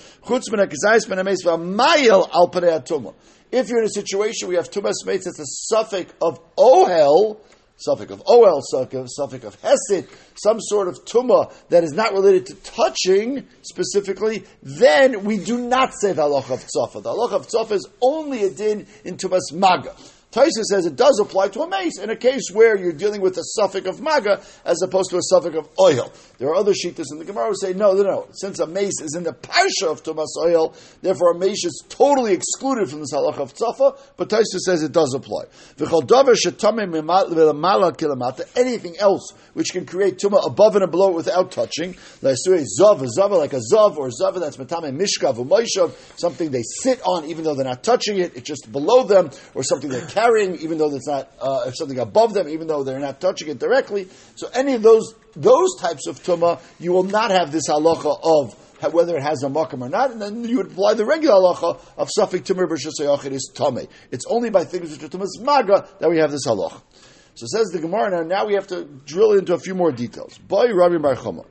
If 3.53 3.69
you're 3.69 3.79
in 3.79 3.85
a 3.85 3.89
situation 3.89 4.49
where 4.49 4.53
you 4.53 4.59
have 4.59 4.71
tumas 4.71 5.05
mace, 5.05 5.27
it's 5.27 5.41
a 5.41 5.45
suffix 5.45 6.13
of 6.23 6.39
ohel, 6.57 7.41
suffix 7.77 8.13
of 8.13 8.23
oel, 8.25 8.63
suffix 8.63 9.45
of 9.45 9.61
hesed, 9.61 10.07
some 10.35 10.61
sort 10.61 10.89
of 10.89 11.05
tuma 11.05 11.53
that 11.69 11.85
is 11.85 11.93
not 11.93 12.13
related 12.13 12.47
to 12.47 12.55
touching 12.57 13.47
specifically, 13.63 14.45
then 14.63 15.25
we 15.25 15.39
do 15.39 15.59
not 15.59 15.93
say 16.01 16.13
the 16.13 16.23
halacha 16.23 16.55
of 16.55 16.65
tzafa. 16.65 17.03
The 17.03 17.11
halacha 17.11 17.33
of 17.33 17.47
tzafa 17.49 17.73
is 17.73 17.89
only 18.01 18.45
a 18.45 18.51
din 18.51 18.87
in 19.05 19.17
tumas 19.17 19.53
maga. 19.53 19.95
Taisa 20.37 20.65
says 20.69 20.85
it 20.85 20.97
does 20.97 21.19
apply 21.19 21.49
to 21.49 21.63
a 21.63 21.69
mace 21.69 21.99
in 21.99 22.11
a 22.11 22.17
case 22.17 22.51
where 22.53 22.77
you're 22.77 22.93
dealing 22.93 23.23
with 23.23 23.39
a 23.39 23.43
suffix 23.43 23.89
of 23.89 24.03
maga 24.03 24.43
as 24.67 24.83
opposed 24.83 25.09
to 25.09 25.17
a 25.17 25.23
suffix 25.23 25.57
of 25.57 25.67
oil. 25.81 26.13
There 26.37 26.51
are 26.51 26.55
other 26.55 26.75
shittas 26.75 27.07
in 27.11 27.19
the 27.19 27.25
Gemara 27.25 27.49
who 27.49 27.55
say 27.59 27.73
no, 27.73 27.95
no, 27.95 28.03
no. 28.03 28.29
Since 28.33 28.59
a 28.59 28.67
mace 28.67 29.01
is 29.01 29.15
in 29.17 29.23
the 29.23 29.33
parsha 29.33 29.91
of 29.91 30.03
tumas 30.03 30.37
oil, 30.39 30.75
therefore 31.01 31.33
a 31.33 31.39
mace 31.39 31.65
is 31.65 31.83
totally 31.89 32.35
excluded 32.35 32.91
from 32.91 33.01
the 33.01 33.07
halach 33.11 33.39
of 33.39 33.55
tzafa. 33.55 33.99
But 34.19 34.29
Taisa 34.29 34.59
says 34.59 34.83
it 34.83 34.93
does 34.93 35.15
apply. 35.15 35.45
Anything 38.57 38.97
else 38.99 39.33
which 39.55 39.73
can 39.73 39.87
create 39.87 40.19
tumah 40.19 40.47
above 40.47 40.77
and 40.77 40.91
below 40.91 41.13
without 41.13 41.51
touching, 41.51 41.97
like 42.21 42.35
a 42.35 43.61
zav, 43.73 43.97
or 43.97 44.11
zav 44.11 44.39
that's 44.39 44.59
matame 44.59 44.93
mishkav 45.01 45.95
something 46.19 46.51
they 46.51 46.63
sit 46.63 47.01
on 47.07 47.25
even 47.25 47.43
though 47.43 47.55
they're 47.55 47.65
not 47.65 47.83
touching 47.83 48.19
it, 48.19 48.37
it's 48.37 48.47
just 48.47 48.71
below 48.71 49.05
them, 49.05 49.31
or 49.55 49.63
something 49.63 49.89
they 49.89 50.03
carry 50.03 50.26
carrying, 50.27 50.57
even 50.57 50.79
though 50.79 50.95
it's 50.95 51.07
not 51.07 51.31
uh, 51.41 51.71
something 51.73 51.99
above 51.99 52.35
them, 52.35 52.49
even 52.49 52.67
though 52.67 52.83
they're 52.85 53.01
not 53.01 53.21
touching 53.21 53.49
it 53.49 53.59
directly. 53.59 54.09
So 54.35 54.49
any 54.53 54.75
of 54.75 54.83
those 54.83 55.15
those 55.35 55.77
types 55.79 56.07
of 56.07 56.23
tuma, 56.23 56.61
you 56.79 56.93
will 56.93 57.05
not 57.05 57.31
have 57.31 57.53
this 57.53 57.69
halacha 57.69 58.19
of 58.23 58.63
whether 58.93 59.17
it 59.17 59.23
has 59.23 59.43
a 59.43 59.49
makam 59.49 59.81
or 59.83 59.89
not, 59.89 60.11
and 60.11 60.21
then 60.21 60.45
you 60.45 60.59
would 60.59 60.67
apply 60.67 60.95
the 60.95 61.05
regular 61.05 61.35
halacha 61.35 61.79
of 61.97 62.09
suffik 62.17 62.45
tumor 62.45 62.67
b'shasayach, 62.67 63.25
it 63.25 63.33
is 63.33 63.51
tame. 63.55 63.87
It's 64.11 64.27
only 64.29 64.51
by 64.51 64.65
things 64.65 64.91
which 64.91 65.03
are 65.03 65.09
tumas 65.09 65.41
maga 65.41 65.89
that 65.99 66.11
we 66.11 66.19
have 66.19 66.31
this 66.31 66.47
halacha. 66.47 66.81
So 67.35 67.47
says 67.47 67.67
the 67.69 67.81
Gemara. 67.81 68.11
Now, 68.11 68.23
now 68.23 68.47
we 68.47 68.55
have 68.55 68.67
to 68.69 68.85
drill 68.85 69.33
into 69.33 69.53
a 69.53 69.59
few 69.59 69.75
more 69.75 69.93
details. 69.93 70.39
Boy, 70.39 70.73
Rami 70.73 70.99
Bar 70.99 71.17
Chama. 71.17 71.45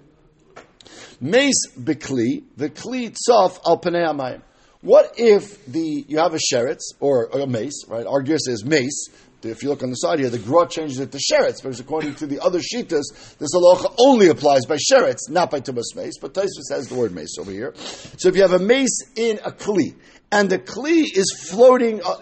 Mace 1.22 1.68
bekli, 1.80 2.44
the 2.58 2.70
kli 2.70 3.12
tzaf 3.12 3.60
al 3.66 3.80
panei 3.80 4.06
amayim. 4.08 4.42
What 4.86 5.16
if 5.18 5.66
the 5.66 6.06
you 6.08 6.20
have 6.20 6.36
a 6.36 6.38
sheretz 6.38 6.94
or 7.00 7.26
a 7.34 7.48
mace, 7.48 7.86
right? 7.88 8.06
Our 8.06 8.22
gear 8.22 8.38
says 8.38 8.64
mace. 8.64 9.10
If 9.42 9.64
you 9.64 9.70
look 9.70 9.82
on 9.82 9.90
the 9.90 9.96
side 9.96 10.20
here, 10.20 10.30
the 10.30 10.38
Gra 10.38 10.68
changes 10.68 11.00
it 11.00 11.12
to 11.12 11.18
sheretz, 11.18 11.62
because 11.62 11.80
according 11.80 12.16
to 12.16 12.28
the 12.28 12.40
other 12.40 12.60
shitas, 12.60 13.04
this 13.40 13.54
halacha 13.54 13.94
only 13.98 14.30
applies 14.30 14.66
by 14.66 14.78
sheretz, 14.78 15.28
not 15.28 15.50
by 15.50 15.60
tumas 15.60 15.96
mace. 15.96 16.20
But 16.22 16.36
Taisvis 16.36 16.70
has 16.70 16.88
the 16.88 16.94
word 16.94 17.14
mace 17.14 17.36
over 17.40 17.50
here. 17.50 17.74
So 17.76 18.30
if 18.30 18.36
you 18.36 18.44
have 18.44 18.54
a 18.54 18.60
mace 18.60 19.10
in 19.16 19.40
a 19.44 19.52
kli, 19.52 19.96
and 20.32 20.52
the 20.52 20.60
kli 20.60 21.06
is 21.16 21.36
floating. 21.50 22.04
Uh, 22.04 22.18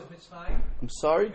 I'm 0.81 0.89
sorry. 0.89 1.33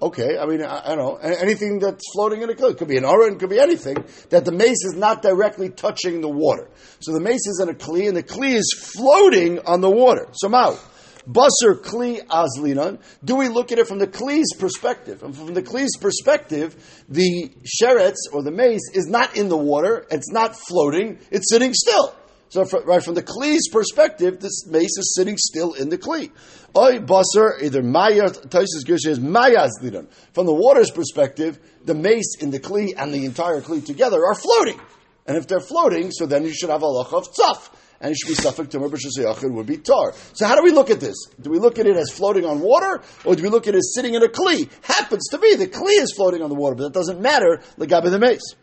Okay, 0.00 0.36
I 0.38 0.44
mean, 0.44 0.62
I, 0.62 0.82
I, 0.84 0.94
don't 0.94 0.98
know. 0.98 1.16
Anything 1.16 1.78
that's 1.78 2.04
floating 2.12 2.42
in 2.42 2.50
a 2.50 2.54
kli. 2.54 2.72
It 2.72 2.78
could 2.78 2.88
be 2.88 2.98
an 2.98 3.04
aron, 3.04 3.34
it 3.34 3.38
could 3.38 3.50
be 3.50 3.58
anything, 3.58 4.04
that 4.28 4.44
the 4.44 4.52
mace 4.52 4.84
is 4.84 4.94
not 4.94 5.22
directly 5.22 5.70
touching 5.70 6.20
the 6.20 6.28
water. 6.28 6.68
So 7.00 7.12
the 7.12 7.20
mace 7.20 7.46
is 7.46 7.60
in 7.62 7.70
a 7.70 7.74
kli, 7.74 8.06
and 8.08 8.16
the 8.16 8.22
kli 8.22 8.54
is 8.54 8.74
floating 8.94 9.60
on 9.60 9.80
the 9.80 9.90
water. 9.90 10.28
So 10.32 10.48
now, 10.48 10.76
Basar 11.26 11.80
kli 11.82 12.24
azlinan. 12.26 13.00
Do 13.24 13.36
we 13.36 13.48
look 13.48 13.72
at 13.72 13.78
it 13.78 13.88
from 13.88 13.98
the 13.98 14.06
kli's 14.06 14.52
perspective? 14.58 15.22
And 15.22 15.34
from 15.34 15.54
the 15.54 15.62
kli's 15.62 15.96
perspective, 15.96 16.76
the 17.08 17.50
sheretz, 17.64 18.16
or 18.32 18.42
the 18.42 18.52
mace, 18.52 18.90
is 18.92 19.06
not 19.06 19.36
in 19.36 19.48
the 19.48 19.56
water, 19.56 20.06
it's 20.10 20.30
not 20.30 20.56
floating, 20.56 21.18
it's 21.30 21.50
sitting 21.50 21.74
still. 21.74 22.14
So, 22.48 22.64
right 22.84 23.02
from 23.02 23.14
the 23.14 23.22
Kli's 23.22 23.68
perspective, 23.68 24.38
this 24.38 24.66
mace 24.66 24.96
is 24.98 25.14
sitting 25.16 25.36
still 25.36 25.72
in 25.72 25.88
the 25.88 25.98
Kli. 25.98 26.30
Oy 26.76 27.00
Basar, 27.00 27.62
either 27.62 27.82
Maya, 27.82 28.30
Taisus 28.30 28.84
Girsha 28.84 29.08
is 29.08 29.18
Mayaz 29.18 29.70
Lidan. 29.82 30.06
From 30.32 30.46
the 30.46 30.54
water's 30.54 30.92
perspective, 30.92 31.58
the 31.84 31.94
mace 31.94 32.36
in 32.40 32.50
the 32.50 32.60
Kli 32.60 32.94
and 32.96 33.12
the 33.12 33.24
entire 33.24 33.60
Kli 33.60 33.84
together 33.84 34.24
are 34.24 34.34
floating. 34.34 34.80
And 35.26 35.36
if 35.36 35.48
they're 35.48 35.60
floating, 35.60 36.12
so 36.12 36.26
then 36.26 36.44
you 36.44 36.54
should 36.54 36.70
have 36.70 36.82
a 36.82 36.86
lach 36.86 37.12
of 37.12 37.32
tzaf. 37.32 37.68
And 38.00 38.12
it 38.12 38.18
should 38.18 38.28
be 38.28 38.34
suffix 38.34 38.68
to 38.70 38.84
It 38.84 39.52
would 39.52 39.66
be 39.66 39.78
tar. 39.78 40.12
So 40.34 40.46
how 40.46 40.54
do 40.54 40.62
we 40.62 40.70
look 40.70 40.90
at 40.90 41.00
this? 41.00 41.16
Do 41.40 41.50
we 41.50 41.58
look 41.58 41.78
at 41.78 41.86
it 41.86 41.96
as 41.96 42.10
floating 42.10 42.44
on 42.44 42.60
water, 42.60 43.02
or 43.24 43.34
do 43.34 43.42
we 43.42 43.48
look 43.48 43.66
at 43.66 43.74
it 43.74 43.78
as 43.78 43.92
sitting 43.94 44.14
in 44.14 44.22
a 44.22 44.28
kli? 44.28 44.70
Happens 44.82 45.28
to 45.30 45.38
be 45.38 45.56
the 45.56 45.66
kli 45.66 46.02
is 46.02 46.12
floating 46.14 46.42
on 46.42 46.50
the 46.50 46.54
water, 46.54 46.76
but 46.76 46.84
that 46.84 46.92
doesn't 46.92 47.20
matter. 47.20 47.60
Legabe 47.78 48.10
the 48.10 48.18
mace. 48.18 48.54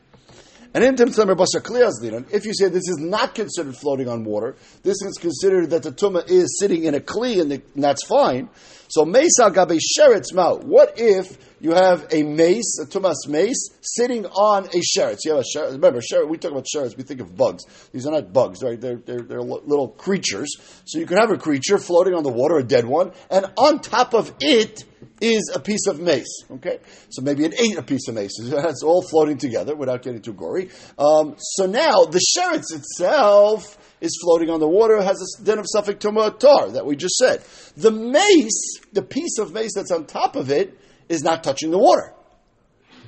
And 0.73 0.83
in 0.83 0.95
Klias 0.95 2.25
if 2.31 2.45
you 2.45 2.53
say 2.53 2.67
this 2.67 2.89
is 2.89 2.97
not 2.99 3.35
considered 3.35 3.77
floating 3.77 4.07
on 4.07 4.23
water, 4.23 4.55
this 4.81 5.01
is 5.03 5.17
considered 5.19 5.69
that 5.69 5.83
the 5.83 5.91
tumah 5.91 6.27
is 6.27 6.57
sitting 6.59 6.85
in 6.85 6.95
a 6.95 6.99
kli, 6.99 7.41
and, 7.41 7.51
and 7.51 7.63
that's 7.75 8.05
fine. 8.07 8.49
So 8.87 9.05
mesa 9.05 9.51
gabe 9.51 9.79
sheretz 9.79 10.33
mao. 10.33 10.55
What 10.57 10.93
if 10.97 11.37
you 11.59 11.71
have 11.71 12.07
a 12.11 12.23
mace, 12.23 12.79
a 12.81 12.85
tumas 12.85 13.27
mace, 13.27 13.69
sitting 13.81 14.25
on 14.25 14.65
a 14.65 14.81
sheretz? 14.81 15.19
You 15.25 15.35
have 15.35 15.41
a 15.41 15.57
sheretz. 15.57 15.71
Remember, 15.73 15.99
sheretz, 15.99 16.27
we 16.27 16.37
talk 16.37 16.51
about 16.51 16.65
sheretz, 16.65 16.97
we 16.97 17.03
think 17.03 17.21
of 17.21 17.37
bugs. 17.37 17.63
These 17.91 18.07
are 18.07 18.11
not 18.11 18.33
bugs, 18.33 18.63
right? 18.63 18.79
They're, 18.79 18.97
they're, 18.97 19.21
they're 19.21 19.41
little 19.41 19.89
creatures. 19.89 20.55
So 20.85 20.97
you 20.97 21.05
can 21.05 21.17
have 21.17 21.31
a 21.31 21.37
creature 21.37 21.77
floating 21.77 22.15
on 22.15 22.23
the 22.23 22.31
water, 22.31 22.57
a 22.57 22.63
dead 22.63 22.85
one, 22.85 23.11
and 23.29 23.45
on 23.57 23.79
top 23.79 24.13
of 24.13 24.33
it 24.39 24.83
is 25.22 25.51
a 25.53 25.60
piece 25.60 25.88
of 25.88 26.00
mace. 26.00 26.43
Okay, 26.51 26.79
so 27.10 27.22
maybe 27.22 27.45
it 27.45 27.60
ain't 27.60 27.77
a 27.77 27.83
piece 27.83 28.07
of 28.07 28.15
mace. 28.15 28.31
It's 28.39 28.83
all 28.83 29.01
floating 29.01 29.38
together 29.38 29.75
without 29.75 30.01
getting 30.01 30.22
too 30.22 30.33
gory. 30.33 30.69
Um, 30.98 31.36
so 31.38 31.65
now 31.65 32.05
the 32.05 32.19
sheretz 32.19 32.75
itself 32.75 33.77
is 34.01 34.17
floating 34.22 34.50
on 34.50 34.60
the 34.60 34.67
water, 34.67 35.01
has 35.01 35.22
a 35.22 35.43
din 35.43 35.60
of 35.60 35.65
safek 35.65 36.00
tumah 36.00 36.38
tar 36.38 36.69
that 36.72 36.86
we 36.86 36.95
just 36.95 37.15
said. 37.15 37.43
The 37.77 37.91
mace, 37.91 38.79
the 38.91 39.01
piece 39.01 39.38
of 39.39 39.53
mace 39.53 39.74
that's 39.75 39.91
on 39.91 40.05
top 40.05 40.36
of 40.36 40.50
it, 40.50 40.77
is 41.10 41.24
not 41.24 41.43
touching 41.43 41.72
the 41.72 41.77
water, 41.77 42.13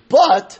but 0.09 0.59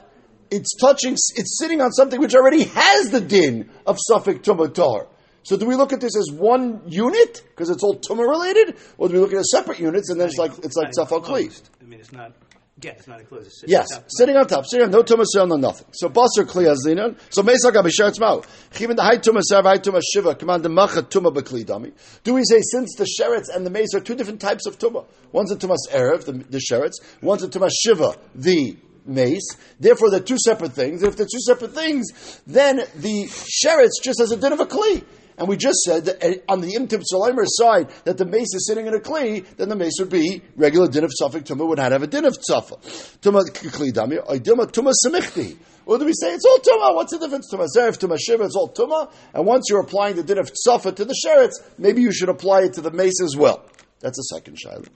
it's 0.51 0.75
touching, 0.75 1.13
it's 1.13 1.57
sitting 1.59 1.81
on 1.81 1.91
something 1.91 2.19
which 2.19 2.35
already 2.35 2.63
has 2.63 3.11
the 3.11 3.21
din 3.21 3.69
of 3.85 3.97
safek 4.11 4.41
tumah 4.41 4.73
tar. 4.73 5.07
So 5.45 5.55
do 5.57 5.67
we 5.67 5.75
look 5.75 5.93
at 5.93 6.01
this 6.01 6.17
as 6.17 6.31
one 6.31 6.81
unit 6.87 7.43
because 7.49 7.69
it's 7.69 7.83
all 7.83 7.99
tumah 7.99 8.27
related, 8.27 8.77
or 8.97 9.07
do 9.07 9.13
we 9.13 9.19
look 9.19 9.29
at 9.29 9.35
it 9.35 9.39
as 9.41 9.51
separate 9.51 9.79
units 9.79 10.09
and 10.09 10.19
then 10.19 10.27
it's 10.27 10.37
like 10.37 10.51
it's 10.63 10.75
like 10.75 10.89
safal 10.97 11.23
kli? 11.23 11.61
I 11.81 11.85
mean, 11.85 11.99
it's 11.99 12.11
not. 12.11 12.33
Yeah, 12.81 12.91
it's 12.91 13.07
not 13.07 13.21
enclosed. 13.21 13.47
It's 13.47 13.71
yes, 13.71 13.95
on 13.95 14.03
sitting 14.09 14.35
on 14.35 14.47
top, 14.47 14.65
sitting 14.65 14.85
on 14.85 14.91
no 14.91 15.03
tumah 15.03 15.23
sel, 15.23 15.45
no 15.45 15.55
nothing. 15.55 15.85
So 15.91 16.09
basar 16.09 16.45
kli 16.45 16.65
azinon. 16.65 17.17
So 17.29 17.43
mesak 17.43 17.73
abisharetz 17.73 18.19
mao. 18.19 18.41
Chivin 18.71 18.95
the 18.95 19.03
high 19.03 19.17
tumah 19.17 19.41
serv, 19.43 19.65
high 19.65 19.77
tumah 19.77 20.01
shiva. 20.13 20.33
Command 20.33 20.63
the 20.63 20.69
macha 20.69 21.03
tumah 21.03 21.31
bekli 21.31 21.63
dami. 21.63 21.93
Do 22.23 22.33
we 22.33 22.43
say 22.43 22.61
since 22.71 22.95
the 22.95 23.05
sheretz 23.05 23.55
and 23.55 23.67
the 23.67 23.69
mace 23.69 23.93
are 23.93 23.99
two 23.99 24.15
different 24.15 24.41
types 24.41 24.65
of 24.65 24.79
tumah? 24.79 25.05
One's 25.31 25.51
a 25.51 25.55
tumas 25.57 25.87
erev, 25.91 26.25
the, 26.25 26.33
the 26.33 26.57
sheretz. 26.57 26.95
One's 27.21 27.43
a 27.43 27.47
tumas 27.47 27.71
shiva, 27.83 28.17
the 28.33 28.75
mace. 29.05 29.55
Therefore, 29.79 30.09
they're 30.09 30.19
two 30.19 30.39
separate 30.43 30.73
things. 30.73 31.03
And 31.03 31.09
if 31.09 31.17
they're 31.17 31.27
two 31.27 31.41
separate 31.45 31.75
things, 31.75 32.41
then 32.47 32.77
the 32.95 33.25
sheretz 33.27 34.03
just 34.03 34.19
has 34.19 34.31
a 34.31 34.37
din 34.37 34.51
of 34.51 34.59
a 34.59 34.65
kli. 34.65 35.03
And 35.37 35.47
we 35.49 35.57
just 35.57 35.79
said 35.79 36.05
that 36.05 36.23
eh, 36.23 36.37
on 36.47 36.61
the 36.61 36.73
imtim 36.73 37.03
Solimer 37.11 37.43
side 37.45 37.89
that 38.05 38.17
the 38.17 38.25
mace 38.25 38.53
is 38.53 38.67
sitting 38.67 38.87
in 38.87 38.93
a 38.93 38.99
kli, 38.99 39.45
then 39.57 39.67
the 39.67 39.75
mace 39.75 39.95
would 39.99 40.09
be 40.09 40.41
regular 40.55 40.87
din 40.87 41.03
of 41.03 41.11
suffik 41.21 41.43
tumah 41.43 41.67
would 41.67 41.77
not 41.77 41.91
have 41.91 42.03
a 42.03 42.07
din 42.07 42.23
of 42.25 42.37
tzafah. 42.37 42.79
Tumah 43.19 43.43
kli 43.51 43.91
dami, 43.91 44.25
oidima 44.25 44.71
tumah 44.71 44.93
semichti. 45.05 45.57
Or 45.85 45.99
do 45.99 46.05
we 46.05 46.13
say 46.13 46.33
it's 46.33 46.45
all 46.45 46.57
tumah? 46.59 46.95
What's 46.95 47.11
the 47.11 47.19
difference? 47.19 47.53
Tumah 47.53 47.67
zerif, 47.75 47.99
tumah 47.99 48.17
shiva, 48.19 48.45
it's 48.45 48.55
all 48.55 48.69
tumah. 48.69 49.11
And 49.33 49.45
once 49.45 49.65
you're 49.69 49.81
applying 49.81 50.15
the 50.15 50.23
din 50.23 50.37
of 50.37 50.51
tzafah 50.51 50.95
to 50.95 51.05
the 51.05 51.15
sheretz, 51.25 51.53
maybe 51.77 52.01
you 52.01 52.13
should 52.13 52.29
apply 52.29 52.63
it 52.63 52.73
to 52.73 52.81
the 52.81 52.91
mace 52.91 53.21
as 53.21 53.35
well. 53.35 53.65
That's 54.05 54.19
a 54.19 54.35
second 54.35 54.57
shaila. 54.63 54.87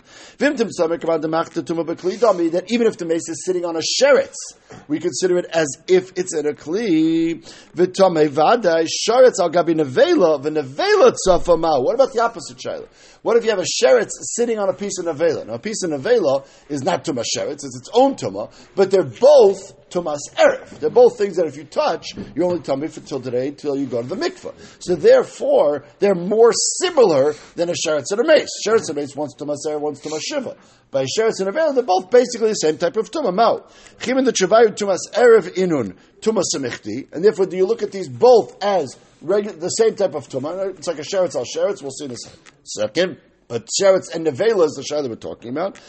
That 2.51 2.63
even 2.67 2.85
if 2.85 2.97
the 2.97 3.05
mace 3.05 3.27
is 3.27 3.43
sitting 3.43 3.65
on 3.65 3.75
a 3.75 3.79
sheretz, 3.79 4.35
we 4.87 4.99
consider 4.99 5.39
it 5.39 5.45
as 5.45 5.65
if 5.87 6.11
it's 6.15 6.35
in 6.35 6.45
a 6.45 6.51
kli. 6.51 7.43
What 7.73 7.97
about 11.95 12.13
the 12.13 12.21
opposite 12.21 12.57
shaila? 12.59 12.87
What 13.23 13.35
if 13.37 13.43
you 13.43 13.49
have 13.49 13.57
a 13.57 13.63
sheretz 13.63 14.11
sitting 14.35 14.59
on 14.59 14.69
a 14.69 14.73
piece 14.73 14.99
of 14.99 15.05
nevela? 15.05 15.47
Now, 15.47 15.55
a 15.55 15.59
piece 15.59 15.81
of 15.81 15.89
nevela 15.89 16.45
is 16.69 16.83
not 16.83 17.03
tuma 17.03 17.23
sheretz; 17.35 17.65
it's 17.65 17.77
its 17.77 17.89
own 17.91 18.13
tuma, 18.13 18.51
but 18.75 18.91
they're 18.91 19.01
both 19.01 19.73
tumas 19.89 20.19
erev. 20.36 20.69
They're 20.79 20.89
both 20.89 21.17
things 21.17 21.36
that 21.38 21.46
if 21.46 21.58
you 21.58 21.63
touch, 21.63 22.08
you're 22.36 22.46
only 22.46 22.62
tummy 22.62 22.88
for 22.88 23.01
till 23.01 23.22
today 23.22 23.50
until 23.50 23.75
you 23.75 23.86
go 23.86 24.01
to 24.01 24.08
the 24.08 24.15
mikveh. 24.15 24.53
So 24.79 24.96
therefore, 24.96 25.86
they're 26.00 26.15
more 26.15 26.51
similar 26.81 27.34
than 27.55 27.69
a 27.69 27.74
sheretz 27.74 28.12
and 28.12 28.22
a 28.22 28.24
mace. 28.25 28.50
Sheretz 28.65 28.89
and 28.89 28.98
a 28.98 29.01
mace, 29.01 29.15
one's 29.15 29.36
tumas 29.36 29.58
erev, 29.67 29.81
one's 29.81 30.01
tumas 30.01 30.22
shiva. 30.22 30.55
By 30.91 31.05
sheretz 31.05 31.39
and 31.39 31.50
a 31.50 31.74
they're 31.74 31.84
both 31.84 32.10
basically 32.10 32.50
the 32.50 32.55
same 32.55 32.77
type 32.77 32.98
of 32.98 33.12
tumah. 33.12 33.34
Mao. 33.34 33.65
Chim 34.00 34.24
the 34.24 34.34
chavayu 34.34 34.75
tumas 34.75 35.00
erev 35.13 35.53
inun 35.55 35.96
tumas 36.22 36.46
semichti, 36.55 37.12
and 37.13 37.24
therefore 37.24 37.46
do 37.46 37.58
you 37.58 37.65
look 37.65 37.84
at 37.84 37.91
these 37.91 38.10
both 38.10 38.62
as 38.63 38.98
regular, 39.22 39.55
the 39.58 39.69
same 39.69 39.96
type 39.96 40.15
of 40.15 40.27
tumah? 40.27 40.77
It's 40.77 40.88
like 40.88 41.00
a 41.00 41.03
sheretz 41.03 41.36
al 41.36 41.46
sheretz. 41.46 41.81
We'll 41.81 41.91
see 41.91 42.05
in 42.05 42.12
a 42.12 42.17
second. 42.63 43.19
But 43.48 43.67
sheretz 43.81 44.13
and 44.13 44.27
nevela 44.27 44.65
is 44.65 44.74
the 44.74 44.84
shayla 44.84 45.10
we're 45.10 45.15
talking 45.15 45.50
about. 45.50 45.79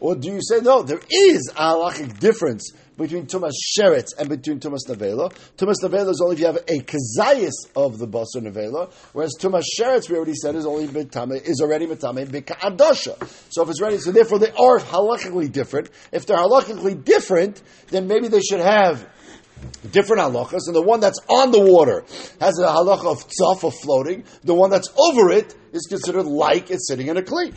Or 0.00 0.14
do 0.14 0.28
you 0.28 0.40
say, 0.42 0.60
no, 0.60 0.82
there 0.82 1.00
is 1.10 1.50
a 1.56 1.60
halachic 1.60 2.18
difference 2.18 2.72
between 2.96 3.26
Tumas 3.26 3.52
Sheretz 3.78 4.08
and 4.18 4.28
between 4.28 4.60
Tumas 4.60 4.86
Nevela? 4.88 5.32
Tumas 5.56 5.76
Nevela 5.82 6.10
is 6.10 6.20
only 6.22 6.34
if 6.34 6.40
you 6.40 6.46
have 6.46 6.56
a 6.56 6.80
kazayas 6.80 7.52
of 7.74 7.98
the 7.98 8.06
Basar 8.06 8.42
Nevela, 8.42 8.92
whereas 9.12 9.32
Tumas 9.38 9.64
Sheretz, 9.78 10.08
we 10.10 10.16
already 10.16 10.34
said, 10.34 10.54
is 10.54 10.66
only 10.66 10.86
betame, 10.86 11.42
is 11.42 11.60
already 11.60 11.86
Metame 11.86 12.26
Bika'adosha. 12.26 13.26
So 13.50 13.62
if 13.62 13.70
it's 13.70 13.80
ready, 13.80 13.98
so 13.98 14.12
therefore 14.12 14.38
they 14.38 14.50
are 14.50 14.78
halachically 14.78 15.50
different. 15.50 15.90
If 16.12 16.26
they're 16.26 16.36
halachically 16.36 17.04
different, 17.04 17.62
then 17.88 18.06
maybe 18.06 18.28
they 18.28 18.40
should 18.40 18.60
have 18.60 19.06
different 19.90 20.22
halachas, 20.22 20.66
and 20.66 20.76
the 20.76 20.82
one 20.82 21.00
that's 21.00 21.18
on 21.28 21.50
the 21.50 21.60
water 21.60 22.04
has 22.40 22.58
a 22.58 22.66
halacha 22.66 23.10
of 23.10 23.26
tzaf, 23.26 23.64
of 23.64 23.74
floating. 23.74 24.24
The 24.44 24.54
one 24.54 24.70
that's 24.70 24.92
over 24.96 25.30
it 25.30 25.54
is 25.72 25.86
considered 25.88 26.24
like 26.24 26.70
it's 26.70 26.86
sitting 26.86 27.08
in 27.08 27.16
a 27.16 27.22
cleat. 27.22 27.54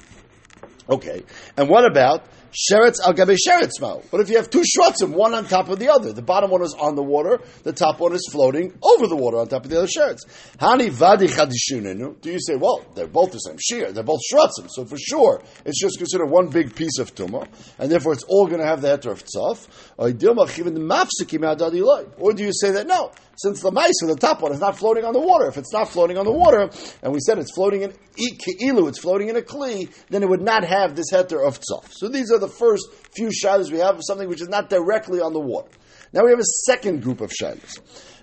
Okay. 0.89 1.23
And 1.55 1.69
what 1.69 1.85
about 1.85 2.23
sheretz 2.51 2.99
al 3.05 3.13
gabe 3.13 3.37
sheretz 3.37 3.79
mao? 3.79 4.01
What 4.09 4.21
if 4.21 4.29
you 4.29 4.37
have 4.37 4.49
two 4.49 4.63
shrotzim, 4.63 5.11
one 5.11 5.35
on 5.35 5.45
top 5.45 5.69
of 5.69 5.77
the 5.77 5.89
other? 5.89 6.13
The 6.13 6.23
bottom 6.23 6.49
one 6.49 6.63
is 6.63 6.73
on 6.73 6.95
the 6.95 7.03
water, 7.03 7.39
the 7.63 7.73
top 7.73 7.99
one 7.99 8.13
is 8.13 8.27
floating 8.31 8.73
over 8.81 9.05
the 9.05 9.15
water 9.15 9.37
on 9.37 9.47
top 9.47 9.65
of 9.65 9.69
the 9.69 9.77
other 9.77 9.87
sheretz. 9.87 10.21
Hani 10.57 10.89
vadi? 10.89 11.27
Do 11.27 12.31
you 12.31 12.39
say, 12.39 12.55
well, 12.55 12.83
they're 12.95 13.05
both 13.05 13.31
the 13.33 13.37
same 13.37 13.57
shear, 13.61 13.91
they're 13.91 14.03
both 14.03 14.21
shrotzim, 14.33 14.67
so 14.69 14.83
for 14.85 14.97
sure 14.97 15.43
it's 15.63 15.79
just 15.79 15.99
considered 15.99 16.25
one 16.25 16.47
big 16.47 16.75
piece 16.75 16.97
of 16.97 17.13
tumah, 17.13 17.47
and 17.77 17.91
therefore 17.91 18.13
it's 18.13 18.23
all 18.23 18.47
going 18.47 18.59
to 18.59 18.65
have 18.65 18.81
the 18.81 18.87
heter 18.87 19.11
of 19.11 19.23
tzaf. 19.23 19.67
Or 22.17 22.33
do 22.33 22.43
you 22.43 22.51
say 22.53 22.71
that 22.71 22.87
no? 22.87 23.11
Since 23.39 23.61
the 23.61 23.71
mice, 23.71 23.93
the 24.01 24.17
top 24.19 24.41
one, 24.41 24.51
is 24.51 24.59
not 24.59 24.77
floating 24.77 25.05
on 25.05 25.13
the 25.13 25.19
water. 25.19 25.47
If 25.47 25.57
it's 25.57 25.71
not 25.71 25.87
floating 25.87 26.17
on 26.17 26.25
the 26.25 26.31
water, 26.31 26.69
and 27.01 27.13
we 27.13 27.19
said 27.21 27.37
it's 27.39 27.53
floating 27.53 27.83
in 27.83 27.93
ilu, 28.17 28.89
it's 28.89 28.99
floating 28.99 29.29
in 29.29 29.37
a 29.37 29.41
kli, 29.41 29.89
then 30.09 30.23
it 30.23 30.29
would 30.29 30.41
not 30.41 30.65
have 30.65 30.95
this 30.95 31.11
heter 31.13 31.45
of 31.47 31.59
tzaf. 31.59 31.89
So 31.91 32.09
these 32.09 32.31
are 32.31 32.37
the 32.37 32.49
first 32.49 32.85
few 33.15 33.31
shadows 33.31 33.71
we 33.71 33.79
have 33.79 33.95
of 33.95 34.01
something 34.05 34.27
which 34.27 34.41
is 34.41 34.49
not 34.49 34.69
directly 34.69 35.21
on 35.21 35.31
the 35.31 35.39
water. 35.39 35.69
Now 36.13 36.25
we 36.25 36.31
have 36.31 36.39
a 36.39 36.65
second 36.65 37.01
group 37.01 37.21
of 37.21 37.31
shilas. 37.31 37.79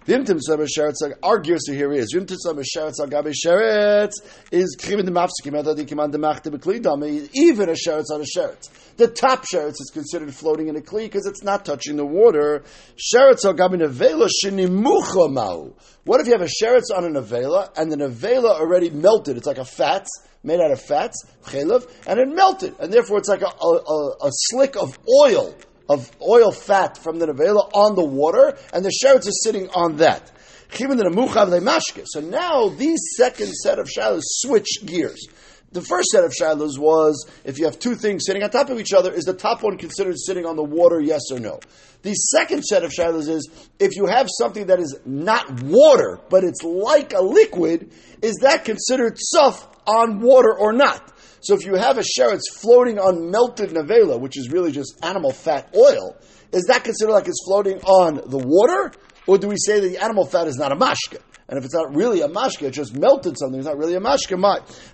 Vimtim 0.06 0.40
Saber 0.40 0.66
Sheretz, 0.66 1.02
our 1.20 1.40
gears 1.40 1.68
here 1.68 1.90
is 1.92 2.14
Vimtim 2.14 2.36
Saber 2.36 2.62
Sheretz 2.62 3.00
Agabe 3.00 3.34
Sheretz 3.44 4.12
is 4.52 4.76
Chivin 4.78 5.04
the 5.04 5.10
Mafsiki 5.10 5.50
Method 5.50 5.78
Kiman 5.88 6.12
the 6.12 6.18
Machte 6.18 6.44
Beklidam, 6.44 7.28
even 7.34 7.68
a 7.68 7.72
Sheretz 7.72 8.12
on 8.12 8.20
a 8.20 8.24
Sheretz. 8.24 8.70
The 8.98 9.08
top 9.08 9.44
Sheretz 9.52 9.80
is 9.80 9.90
considered 9.92 10.32
floating 10.32 10.68
in 10.68 10.76
a 10.76 10.80
Kli 10.80 11.06
because 11.06 11.26
it's 11.26 11.42
not 11.42 11.64
touching 11.64 11.96
the 11.96 12.06
water. 12.06 12.62
Sheretz 12.94 13.44
Agabe 13.44 13.80
Nevela 13.80 14.28
Shinimucha 14.44 15.32
Mau. 15.32 15.74
What 16.04 16.20
if 16.20 16.28
you 16.28 16.34
have 16.34 16.42
a 16.42 16.44
Sheretz 16.44 16.96
on 16.96 17.04
a 17.04 17.20
Nevela 17.20 17.76
and 17.76 17.90
the 17.90 17.96
Nevela 17.96 18.60
already 18.60 18.90
melted? 18.90 19.36
It's 19.36 19.46
like 19.48 19.58
a 19.58 19.64
fat 19.64 20.06
made 20.44 20.60
out 20.60 20.70
of 20.70 20.80
fats, 20.80 21.26
chelav, 21.46 21.90
and 22.06 22.20
it 22.20 22.28
melted, 22.28 22.76
and 22.78 22.92
therefore 22.92 23.18
it's 23.18 23.28
like 23.28 23.42
a, 23.42 23.46
a, 23.46 24.26
a 24.26 24.30
slick 24.30 24.76
of 24.76 24.96
oil 25.24 25.52
of 25.88 26.10
oil 26.20 26.50
fat 26.50 26.98
from 26.98 27.18
the 27.18 27.26
nevela 27.26 27.70
on 27.72 27.94
the 27.94 28.04
water, 28.04 28.56
and 28.72 28.84
the 28.84 28.92
sheretz 29.02 29.26
is 29.26 29.42
sitting 29.44 29.68
on 29.70 29.96
that. 29.96 30.32
So 30.68 32.20
now 32.20 32.68
these 32.70 32.98
second 33.16 33.52
set 33.52 33.78
of 33.78 33.88
shilas 33.88 34.22
switch 34.24 34.68
gears. 34.84 35.26
The 35.72 35.82
first 35.82 36.08
set 36.08 36.24
of 36.24 36.32
shilas 36.32 36.78
was 36.78 37.28
if 37.44 37.58
you 37.58 37.66
have 37.66 37.78
two 37.78 37.94
things 37.94 38.24
sitting 38.26 38.42
on 38.42 38.50
top 38.50 38.70
of 38.70 38.80
each 38.80 38.92
other, 38.92 39.12
is 39.12 39.24
the 39.24 39.34
top 39.34 39.62
one 39.62 39.78
considered 39.78 40.16
sitting 40.18 40.46
on 40.46 40.56
the 40.56 40.64
water, 40.64 41.00
yes 41.00 41.22
or 41.30 41.38
no? 41.38 41.60
The 42.02 42.14
second 42.14 42.64
set 42.64 42.84
of 42.84 42.92
shilas 42.92 43.28
is 43.28 43.48
if 43.78 43.96
you 43.96 44.06
have 44.06 44.28
something 44.38 44.66
that 44.66 44.80
is 44.80 44.98
not 45.04 45.60
water, 45.62 46.18
but 46.30 46.44
it's 46.44 46.62
like 46.62 47.12
a 47.12 47.20
liquid, 47.20 47.92
is 48.22 48.36
that 48.42 48.64
considered 48.64 49.18
suff 49.18 49.68
on 49.86 50.20
water 50.20 50.56
or 50.56 50.72
not? 50.72 51.12
So 51.46 51.54
if 51.54 51.64
you 51.64 51.76
have 51.76 51.96
a 51.96 52.02
sheretz 52.02 52.40
floating 52.60 52.98
on 52.98 53.30
melted 53.30 53.70
nevela, 53.70 54.18
which 54.18 54.36
is 54.36 54.50
really 54.50 54.72
just 54.72 54.98
animal 55.04 55.30
fat 55.30 55.72
oil, 55.76 56.16
is 56.50 56.64
that 56.64 56.82
considered 56.82 57.12
like 57.12 57.28
it's 57.28 57.44
floating 57.46 57.78
on 57.82 58.16
the 58.16 58.38
water? 58.38 58.90
Or 59.28 59.38
do 59.38 59.46
we 59.46 59.54
say 59.56 59.78
that 59.78 59.88
the 59.88 59.98
animal 59.98 60.26
fat 60.26 60.48
is 60.48 60.56
not 60.56 60.72
a 60.72 60.74
mashka? 60.74 61.20
And 61.48 61.56
if 61.56 61.64
it's 61.64 61.74
not 61.74 61.94
really 61.94 62.22
a 62.22 62.28
mashka, 62.28 62.62
it 62.62 62.72
just 62.72 62.96
melted 62.96 63.38
something, 63.38 63.60
it's 63.60 63.68
not 63.68 63.78
really 63.78 63.94
a 63.94 64.00
mashka. 64.00 64.36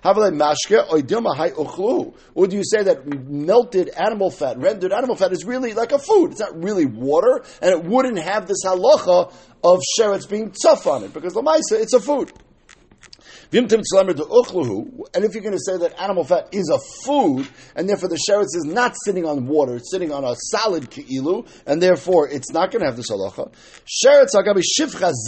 mashka 0.03 2.13
Or 2.35 2.47
do 2.47 2.55
you 2.55 2.63
say 2.63 2.83
that 2.83 3.07
melted 3.07 3.89
animal 3.89 4.29
fat, 4.29 4.59
rendered 4.59 4.93
animal 4.93 5.15
fat, 5.15 5.31
is 5.31 5.45
really 5.45 5.73
like 5.73 5.91
a 5.91 5.97
food? 5.97 6.33
It's 6.33 6.39
not 6.39 6.63
really 6.63 6.85
water, 6.85 7.43
and 7.63 7.71
it 7.71 7.83
wouldn't 7.83 8.19
have 8.19 8.47
this 8.47 8.63
halacha 8.63 9.33
of 9.63 9.79
sheretz 9.97 10.29
being 10.29 10.51
tough 10.51 10.85
on 10.85 11.03
it, 11.03 11.15
because 11.15 11.33
the 11.33 11.41
maisa, 11.41 11.81
it's 11.81 11.93
a 11.93 11.99
food. 11.99 12.31
Vimtim 12.93 12.93
tzlemer 12.93 13.01
de 13.01 13.11
uchluhu, 13.11 13.42
and 13.53 15.23
if 15.23 15.33
you're 15.35 15.43
going 15.43 15.53
to 15.53 15.59
say 15.59 15.77
that 15.77 15.93
animal 15.99 16.23
fat 16.23 16.47
is 16.51 16.71
a 16.73 16.79
food, 17.05 17.47
and 17.75 17.87
therefore 17.87 18.09
the 18.09 18.19
sheretz 18.27 18.55
is 18.55 18.65
not 18.65 18.95
sitting 19.05 19.25
on 19.25 19.45
water, 19.45 19.75
it's 19.75 19.91
sitting 19.91 20.11
on 20.11 20.23
a 20.23 20.35
solid 20.35 20.89
ki'ilu, 20.89 21.47
and 21.67 21.79
therefore 21.79 22.27
it's 22.27 22.51
not 22.51 22.71
going 22.71 22.79
to 22.81 22.87
have 22.87 22.97
this 22.97 23.11
halacha. 23.11 23.53
Sheretz 23.85 24.33
agabi 24.33 24.63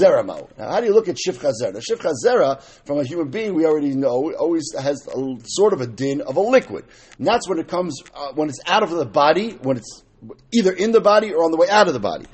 zeramo. 0.01 0.49
Now, 0.57 0.71
how 0.71 0.79
do 0.79 0.87
you 0.87 0.93
look 0.93 1.07
at 1.07 1.17
shivcha 1.17 1.51
zera? 1.61 1.73
Now, 1.73 1.81
zera, 2.25 2.61
from 2.85 2.99
a 2.99 3.03
human 3.03 3.29
being, 3.29 3.53
we 3.53 3.65
already 3.65 3.93
know, 3.95 4.33
always 4.33 4.73
has 4.79 5.07
a, 5.07 5.35
sort 5.43 5.73
of 5.73 5.81
a 5.81 5.87
din 5.87 6.21
of 6.21 6.35
a 6.35 6.41
liquid. 6.41 6.85
And 7.19 7.27
that's 7.27 7.47
when 7.47 7.59
it 7.59 7.67
comes, 7.67 8.01
uh, 8.15 8.31
when 8.33 8.49
it's 8.49 8.59
out 8.65 8.81
of 8.81 8.89
the 8.89 9.05
body, 9.05 9.51
when 9.61 9.77
it's 9.77 10.03
either 10.51 10.71
in 10.71 10.91
the 10.91 11.01
body 11.01 11.31
or 11.31 11.43
on 11.43 11.51
the 11.51 11.57
way 11.57 11.69
out 11.69 11.87
of 11.87 11.93
the 11.93 11.99
body. 11.99 12.25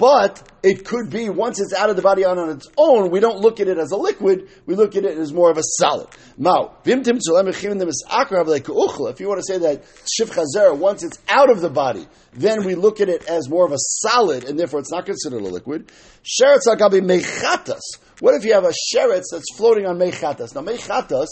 But 0.00 0.50
it 0.62 0.86
could 0.86 1.10
be 1.10 1.28
once 1.28 1.60
it's 1.60 1.74
out 1.74 1.90
of 1.90 1.96
the 1.96 2.00
body 2.00 2.24
on, 2.24 2.38
its 2.48 2.66
own, 2.78 3.10
we 3.10 3.20
don't 3.20 3.40
look 3.40 3.60
at 3.60 3.68
it 3.68 3.76
as 3.76 3.90
a 3.90 3.96
liquid, 3.96 4.48
we 4.64 4.74
look 4.74 4.96
at 4.96 5.04
it 5.04 5.18
as 5.18 5.30
more 5.30 5.50
of 5.50 5.58
a 5.58 5.62
solid. 5.62 6.08
Now, 6.38 6.78
if 6.82 6.86
you 6.86 6.96
want 6.96 7.04
to 7.06 7.52
say 9.42 9.58
that 9.58 9.82
shif 10.18 10.78
once 10.78 11.02
it's 11.02 11.18
out 11.28 11.50
of 11.50 11.60
the 11.60 11.68
body, 11.68 12.08
then 12.32 12.64
we 12.64 12.76
look 12.76 13.02
at 13.02 13.10
it 13.10 13.26
as 13.26 13.50
more 13.50 13.66
of 13.66 13.72
a 13.72 13.78
solid, 13.78 14.44
and 14.44 14.58
therefore 14.58 14.80
it's 14.80 14.90
not 14.90 15.04
considered 15.04 15.42
a 15.42 15.48
liquid. 15.48 15.92
Sheretz 16.24 16.66
agabi 16.66 17.02
mechatas. 17.02 17.82
What 18.20 18.34
if 18.36 18.46
you 18.46 18.54
have 18.54 18.64
a 18.64 18.72
sheretz 18.94 19.24
that's 19.30 19.54
floating 19.54 19.84
on 19.84 19.98
mechatas? 19.98 20.54
Now 20.54 20.62
mechatas 20.62 21.28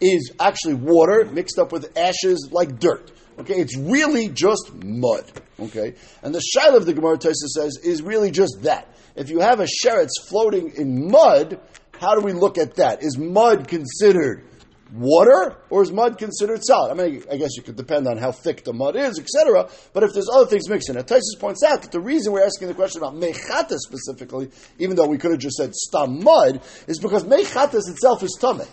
is 0.00 0.30
actually 0.38 0.74
water 0.74 1.24
mixed 1.24 1.58
up 1.58 1.72
with 1.72 1.98
ashes 1.98 2.50
like 2.52 2.78
dirt. 2.78 3.10
Okay, 3.40 3.54
it's 3.54 3.76
really 3.76 4.28
just 4.28 4.72
mud. 4.74 5.24
Okay, 5.64 5.94
and 6.22 6.34
the 6.34 6.42
shaila 6.56 6.76
of 6.76 6.86
the 6.86 6.94
Gemara 6.94 7.18
Taisa 7.18 7.46
says 7.54 7.78
is 7.82 8.02
really 8.02 8.30
just 8.30 8.62
that. 8.62 8.88
If 9.14 9.30
you 9.30 9.40
have 9.40 9.60
a 9.60 9.66
sheretz 9.66 10.10
floating 10.28 10.72
in 10.76 11.10
mud, 11.10 11.60
how 11.98 12.14
do 12.14 12.20
we 12.20 12.32
look 12.32 12.58
at 12.58 12.76
that? 12.76 13.02
Is 13.02 13.18
mud 13.18 13.68
considered 13.68 14.44
water 14.92 15.56
or 15.70 15.82
is 15.82 15.92
mud 15.92 16.18
considered 16.18 16.64
solid? 16.64 16.90
I 16.90 16.94
mean, 16.94 17.22
I 17.30 17.36
guess 17.36 17.56
you 17.56 17.62
could 17.62 17.76
depend 17.76 18.06
on 18.08 18.18
how 18.18 18.32
thick 18.32 18.64
the 18.64 18.72
mud 18.72 18.96
is, 18.96 19.18
etc. 19.18 19.68
But 19.92 20.02
if 20.02 20.12
there's 20.12 20.28
other 20.32 20.46
things 20.46 20.68
mixed 20.68 20.88
in 20.88 20.96
it, 20.96 21.06
Taisus 21.06 21.38
points 21.38 21.62
out 21.62 21.82
that 21.82 21.92
the 21.92 22.00
reason 22.00 22.32
we're 22.32 22.44
asking 22.44 22.68
the 22.68 22.74
question 22.74 23.02
about 23.02 23.14
mechata 23.14 23.76
specifically, 23.78 24.50
even 24.78 24.96
though 24.96 25.06
we 25.06 25.18
could 25.18 25.30
have 25.30 25.40
just 25.40 25.56
said 25.56 25.74
stam 25.74 26.22
mud, 26.22 26.60
is 26.86 26.98
because 26.98 27.24
mechatas 27.24 27.88
itself 27.90 28.22
is 28.22 28.36
tameh. 28.40 28.68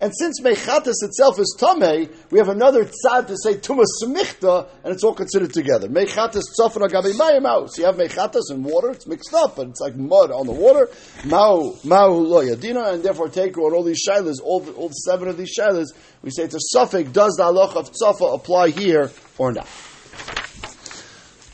And 0.00 0.12
since 0.16 0.40
mechatas 0.40 0.94
itself 1.02 1.38
is 1.38 1.56
tame, 1.58 2.08
we 2.30 2.38
have 2.38 2.48
another 2.48 2.84
tzad 2.84 3.28
to 3.28 3.36
say 3.36 3.54
tumas 3.54 3.86
semichta, 4.02 4.68
and 4.82 4.92
it's 4.92 5.04
all 5.04 5.14
considered 5.14 5.52
together. 5.52 5.88
Mechatas 5.88 6.42
tzafra 6.58 6.88
gabi 6.88 7.12
mayim 7.12 7.70
So 7.70 7.80
you 7.80 7.86
have 7.86 7.96
mechatas 7.96 8.50
and 8.50 8.64
water, 8.64 8.90
it's 8.90 9.06
mixed 9.06 9.32
up, 9.32 9.56
but 9.56 9.68
it's 9.68 9.80
like 9.80 9.96
mud 9.96 10.30
on 10.30 10.46
the 10.46 10.52
water. 10.52 10.88
Mao 11.24 11.74
mao 11.84 12.08
lo 12.08 12.44
yadina, 12.44 12.94
and 12.94 13.02
therefore 13.02 13.28
take 13.28 13.56
on 13.56 13.72
all 13.72 13.84
these 13.84 14.06
shilas, 14.06 14.40
all 14.42 14.60
the, 14.60 14.72
all 14.72 14.90
seven 14.92 15.28
of 15.28 15.36
these 15.36 15.56
shilas, 15.56 15.86
we 16.22 16.30
say 16.30 16.46
to 16.48 16.58
suffix, 16.60 17.10
does 17.10 17.34
the 17.34 17.44
halach 17.44 17.76
of 17.76 17.92
tzafa 17.92 18.34
apply 18.34 18.70
here 18.70 19.10
or 19.38 19.52
not? 19.52 19.68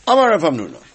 Amar 0.06 0.30
Rav 0.30 0.42
Hamnuna. 0.42 0.89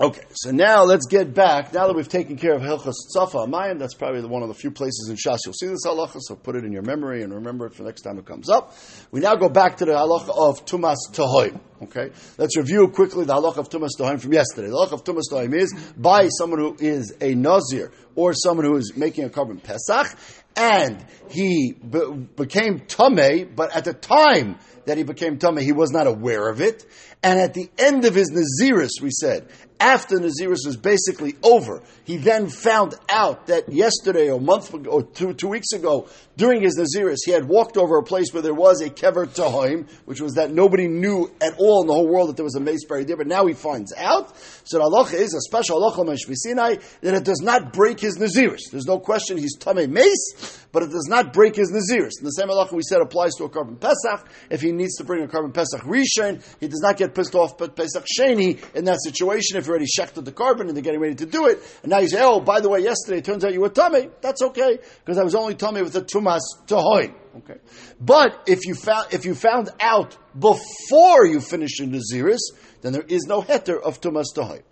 Okay, 0.00 0.22
so 0.32 0.50
now 0.50 0.82
let's 0.82 1.06
get 1.06 1.34
back. 1.34 1.72
Now 1.72 1.86
that 1.86 1.94
we've 1.94 2.08
taken 2.08 2.36
care 2.36 2.54
of 2.54 2.62
Hilchas 2.62 2.94
Tzafa 3.14 3.46
Amayim, 3.46 3.78
that's 3.78 3.94
probably 3.94 4.24
one 4.24 4.42
of 4.42 4.48
the 4.48 4.54
few 4.54 4.72
places 4.72 5.06
in 5.08 5.14
Shas 5.14 5.38
you'll 5.46 5.54
see 5.54 5.68
this 5.68 5.86
halacha, 5.86 6.18
so 6.18 6.34
put 6.34 6.56
it 6.56 6.64
in 6.64 6.72
your 6.72 6.82
memory 6.82 7.22
and 7.22 7.32
remember 7.32 7.66
it 7.66 7.74
for 7.74 7.84
next 7.84 8.02
time 8.02 8.18
it 8.18 8.26
comes 8.26 8.50
up. 8.50 8.76
We 9.12 9.20
now 9.20 9.36
go 9.36 9.48
back 9.48 9.76
to 9.76 9.84
the 9.84 9.92
halacha 9.92 10.36
of 10.36 10.66
Tumas 10.66 10.96
Tahoim. 11.12 11.60
Okay, 11.80 12.10
let's 12.38 12.56
review 12.56 12.88
quickly 12.88 13.24
the 13.24 13.34
halacha 13.34 13.58
of 13.58 13.70
Tumas 13.70 13.90
Tahoim 13.96 14.20
from 14.20 14.32
yesterday. 14.32 14.66
The 14.66 14.74
halacha 14.74 14.94
of 14.94 15.04
Tumas 15.04 15.30
Tahoim 15.30 15.54
is 15.54 15.72
by 15.96 16.26
someone 16.26 16.58
who 16.58 16.76
is 16.80 17.14
a 17.20 17.36
Nazir 17.36 17.92
or 18.16 18.34
someone 18.34 18.66
who 18.66 18.74
is 18.74 18.96
making 18.96 19.26
a 19.26 19.28
korban 19.28 19.62
Pesach, 19.62 20.18
and 20.56 21.06
he 21.30 21.72
be- 21.72 22.26
became 22.34 22.80
Tameh, 22.80 23.54
but 23.54 23.74
at 23.74 23.84
the 23.84 23.94
time 23.94 24.58
that 24.86 24.96
he 24.96 25.04
became 25.04 25.38
Tameh, 25.38 25.60
he 25.60 25.72
was 25.72 25.90
not 25.90 26.06
aware 26.06 26.48
of 26.48 26.60
it. 26.60 26.84
And 27.22 27.40
at 27.40 27.54
the 27.54 27.70
end 27.78 28.04
of 28.04 28.14
his 28.14 28.30
Naziris, 28.30 29.00
we 29.00 29.10
said, 29.10 29.48
after 29.84 30.16
Naziris 30.16 30.64
was 30.64 30.78
basically 30.78 31.36
over, 31.42 31.82
he 32.04 32.16
then 32.16 32.48
found 32.48 32.94
out 33.10 33.48
that 33.48 33.70
yesterday 33.70 34.30
or 34.30 34.40
month 34.40 34.72
or 34.88 35.02
two, 35.02 35.34
two 35.34 35.48
weeks 35.48 35.72
ago, 35.74 36.08
during 36.38 36.62
his 36.62 36.78
Naziris, 36.78 37.18
he 37.26 37.32
had 37.32 37.46
walked 37.46 37.76
over 37.76 37.98
a 37.98 38.02
place 38.02 38.32
where 38.32 38.42
there 38.42 38.54
was 38.54 38.80
a 38.80 38.88
Kever 38.88 39.26
Tahoim, 39.26 39.86
which 40.06 40.22
was 40.22 40.34
that 40.34 40.50
nobody 40.50 40.88
knew 40.88 41.30
at 41.38 41.54
all 41.58 41.82
in 41.82 41.86
the 41.86 41.92
whole 41.92 42.08
world 42.08 42.30
that 42.30 42.36
there 42.36 42.44
was 42.44 42.54
a 42.54 42.60
mace 42.60 42.86
buried 42.86 43.08
there, 43.08 43.18
but 43.18 43.26
now 43.26 43.44
he 43.44 43.52
finds 43.52 43.92
out. 43.98 44.34
So 44.64 44.78
the 44.78 45.16
is 45.18 45.34
a 45.34 45.40
special 45.42 45.78
halacha 45.78 46.18
Sinai 46.34 46.76
that 47.02 47.14
it 47.14 47.24
does 47.24 47.42
not 47.42 47.74
break 47.74 48.00
his 48.00 48.16
Naziris. 48.16 48.70
There's 48.72 48.86
no 48.86 48.98
question 48.98 49.36
he's 49.36 49.58
Tameh 49.58 49.90
Mace, 49.90 50.63
but 50.74 50.82
it 50.82 50.90
does 50.90 51.06
not 51.08 51.32
break 51.32 51.54
his 51.54 51.70
Naziris. 51.70 52.18
And 52.18 52.26
the 52.26 52.30
same 52.30 52.48
halacha 52.48 52.72
we 52.72 52.82
said 52.82 53.00
applies 53.00 53.34
to 53.36 53.44
a 53.44 53.48
carbon 53.48 53.76
Pesach. 53.76 54.28
If 54.50 54.60
he 54.60 54.72
needs 54.72 54.96
to 54.96 55.04
bring 55.04 55.22
a 55.22 55.28
carbon 55.28 55.52
Pesach 55.52 55.82
Rishon, 55.82 56.42
he 56.58 56.66
does 56.66 56.80
not 56.80 56.96
get 56.96 57.14
pissed 57.14 57.36
off 57.36 57.56
but 57.56 57.76
Pesach 57.76 58.04
Sheni 58.04 58.60
in 58.74 58.84
that 58.86 58.98
situation 59.00 59.56
if 59.56 59.66
he 59.66 59.70
already 59.70 59.86
shechted 59.86 60.24
the 60.24 60.32
carbon 60.32 60.66
and 60.66 60.76
they're 60.76 60.82
getting 60.82 60.98
ready 60.98 61.14
to 61.14 61.26
do 61.26 61.46
it. 61.46 61.62
And 61.84 61.90
now 61.90 62.00
you 62.00 62.08
say, 62.08 62.20
oh, 62.20 62.40
by 62.40 62.58
the 62.58 62.68
way, 62.68 62.80
yesterday 62.80 63.18
it 63.18 63.24
turns 63.24 63.44
out 63.44 63.52
you 63.52 63.60
were 63.60 63.68
tummy. 63.68 64.10
That's 64.20 64.42
okay 64.42 64.80
because 65.04 65.16
I 65.16 65.22
was 65.22 65.36
only 65.36 65.54
tummy 65.54 65.80
with 65.80 65.92
the 65.92 66.02
tumas 66.02 66.42
tahoy. 66.66 67.14
Okay, 67.36 67.60
but 68.00 68.42
if 68.48 68.66
you 68.66 68.74
found 68.74 69.12
if 69.12 69.24
you 69.24 69.36
found 69.36 69.70
out 69.78 70.16
before 70.36 71.24
you 71.24 71.40
finished 71.40 71.78
the 71.78 71.86
naziris, 71.86 72.40
then 72.82 72.92
there 72.92 73.04
is 73.06 73.26
no 73.28 73.42
heter 73.42 73.80
of 73.80 74.00
tumas 74.00 74.26
tahoy. 74.34 74.62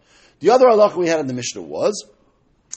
The 0.41 0.51
other 0.51 0.67
halacha 0.67 0.97
we 0.97 1.07
had 1.07 1.21
in 1.21 1.29
the 1.29 1.35
Mishnah 1.35 1.63
was 1.63 2.09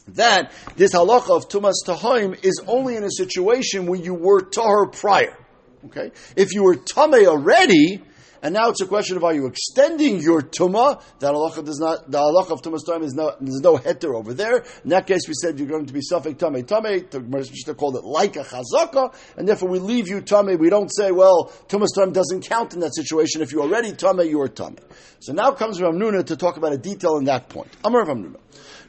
that 0.10 0.52
this 0.76 0.94
halacha 0.94 1.36
of 1.36 1.50
tumas 1.50 1.76
tahoim 1.86 2.44
is 2.44 2.62
only 2.68 2.96
in 2.96 3.04
a 3.04 3.12
situation 3.12 3.88
where 3.88 4.00
you 4.00 4.14
were 4.14 4.42
tahor 4.42 4.92
prior. 4.92 5.38
Okay, 5.86 6.12
if 6.36 6.54
you 6.54 6.64
were 6.64 6.76
tame 6.76 7.28
already, 7.28 8.02
and 8.42 8.54
now 8.54 8.70
it's 8.70 8.82
a 8.82 8.86
question 8.86 9.18
of 9.18 9.24
are 9.24 9.34
you 9.34 9.48
extending 9.48 10.20
your 10.20 10.42
tuma? 10.42 11.02
That 11.20 11.34
halacha 11.34 11.66
does 11.66 11.80
not. 11.80 12.12
The 12.12 12.20
halacha 12.20 12.52
of 12.52 12.62
tumas 12.62 12.86
time 12.88 13.02
is 13.02 13.14
no. 13.14 13.36
There's 13.40 13.62
no 13.62 13.78
heter 13.78 14.14
over 14.14 14.36
there. 14.36 14.58
In 14.84 14.92
that 14.92 15.08
case, 15.08 15.28
we 15.28 15.34
said 15.34 15.58
you're 15.58 15.68
going 15.68 15.88
to 15.88 15.94
be 15.94 16.02
suffik 16.02 16.38
tame 16.38 16.64
tame. 16.64 17.08
The 17.10 17.20
Mishnah 17.20 17.74
called 17.74 17.96
it 17.96 18.04
like 18.04 18.36
a 18.36 18.44
chazaka, 18.44 19.16
and 19.38 19.48
therefore 19.48 19.70
we 19.70 19.80
leave 19.80 20.08
you 20.08 20.22
tame. 20.22 20.58
We 20.60 20.70
don't 20.70 20.90
say, 20.90 21.12
well, 21.12 21.52
tumas 21.68 21.96
time 21.96 22.12
doesn't 22.12 22.48
count 22.48 22.76
in 22.76 22.82
that 22.82 22.94
situation. 22.96 23.42
If 23.42 23.52
you're 23.52 23.64
already 23.64 23.94
tame, 23.94 24.20
you 24.22 24.40
are 24.42 24.48
tame. 24.48 24.78
So 25.20 25.34
now 25.34 25.52
comes 25.52 25.82
Rav 25.82 25.96
Nuna 25.96 26.26
to 26.28 26.38
talk 26.38 26.58
about 26.58 26.74
a 26.74 26.78
detail 26.78 27.18
in 27.18 27.24
that 27.26 27.50
point. 27.50 27.76
Amar 27.84 28.06
Rav 28.06 28.18
Nuna. 28.18 28.38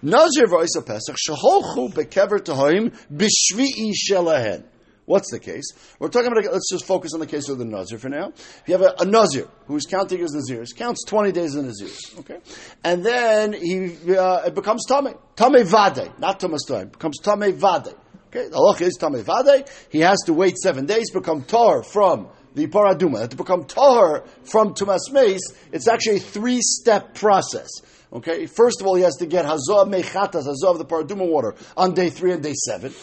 Nazir 0.03 0.47
v'oisa 0.47 0.85
pesach 0.85 1.17
bekever 1.95 2.41
b'shvi'i 3.13 3.93
shelahen. 3.95 4.65
What's 5.07 5.31
the 5.31 5.39
case? 5.39 5.73
We're 6.01 6.09
talking 6.09 6.33
about, 6.33 6.53
let's 6.53 6.69
just 6.69 6.85
focus 6.85 7.15
on 7.15 7.21
the 7.21 7.29
case 7.29 7.49
of 7.49 7.59
the 7.59 7.65
Nazir 7.65 7.99
for 7.99 8.09
now. 8.09 8.31
If 8.31 8.63
you 8.67 8.77
have 8.77 8.83
a, 8.83 8.95
a 9.03 9.05
Nazir 9.05 9.47
who's 9.67 9.87
counting 9.87 10.19
his 10.19 10.35
Nazirs, 10.35 10.75
counts 10.75 11.05
20 11.05 11.31
days 11.31 11.55
of 11.55 11.65
Nazirs, 11.65 12.19
okay? 12.19 12.39
And 12.83 13.07
then 13.07 13.53
he 13.53 13.97
uh, 14.17 14.47
it 14.47 14.55
becomes 14.57 14.85
Tame. 14.85 15.15
Tame 15.37 15.65
Vade, 15.65 16.11
not 16.19 16.41
Thomas 16.41 16.65
Time, 16.65 16.89
becomes 16.89 17.19
Tame 17.21 17.53
Vade. 17.53 17.95
Okay, 18.29 18.49
the 18.49 18.57
halach 18.57 18.81
is 18.81 18.97
Tame 18.97 19.23
Vade. 19.23 19.69
He 19.91 20.01
has 20.01 20.19
to 20.27 20.33
wait 20.33 20.59
seven 20.59 20.87
days, 20.87 21.13
become 21.13 21.45
Tar 21.45 21.85
from 21.85 22.29
the 22.55 22.67
Paraduma. 22.67 23.29
To 23.29 23.37
become 23.37 23.65
Tar 23.65 24.25
from 24.43 24.75
Tumas 24.75 25.13
Mace, 25.13 25.53
it's 25.71 25.87
actually 25.87 26.17
a 26.17 26.21
three 26.21 26.61
step 26.61 27.15
process. 27.15 27.69
Okay, 28.17 28.47
first 28.47 28.81
of 28.81 28.87
all, 28.87 28.95
he 28.95 29.03
has 29.03 29.17
to 29.17 29.27
get 29.27 29.45
Hazah 29.45 29.93
Mechatas, 29.93 30.47
Hazah 30.47 30.71
of 30.71 30.79
the 30.79 30.87
Paraduma 30.87 31.29
water 31.29 31.55
on 31.77 31.93
day 31.93 32.09
three 32.09 32.33
and 32.33 32.43
day 32.43 32.55
seven. 32.55 32.95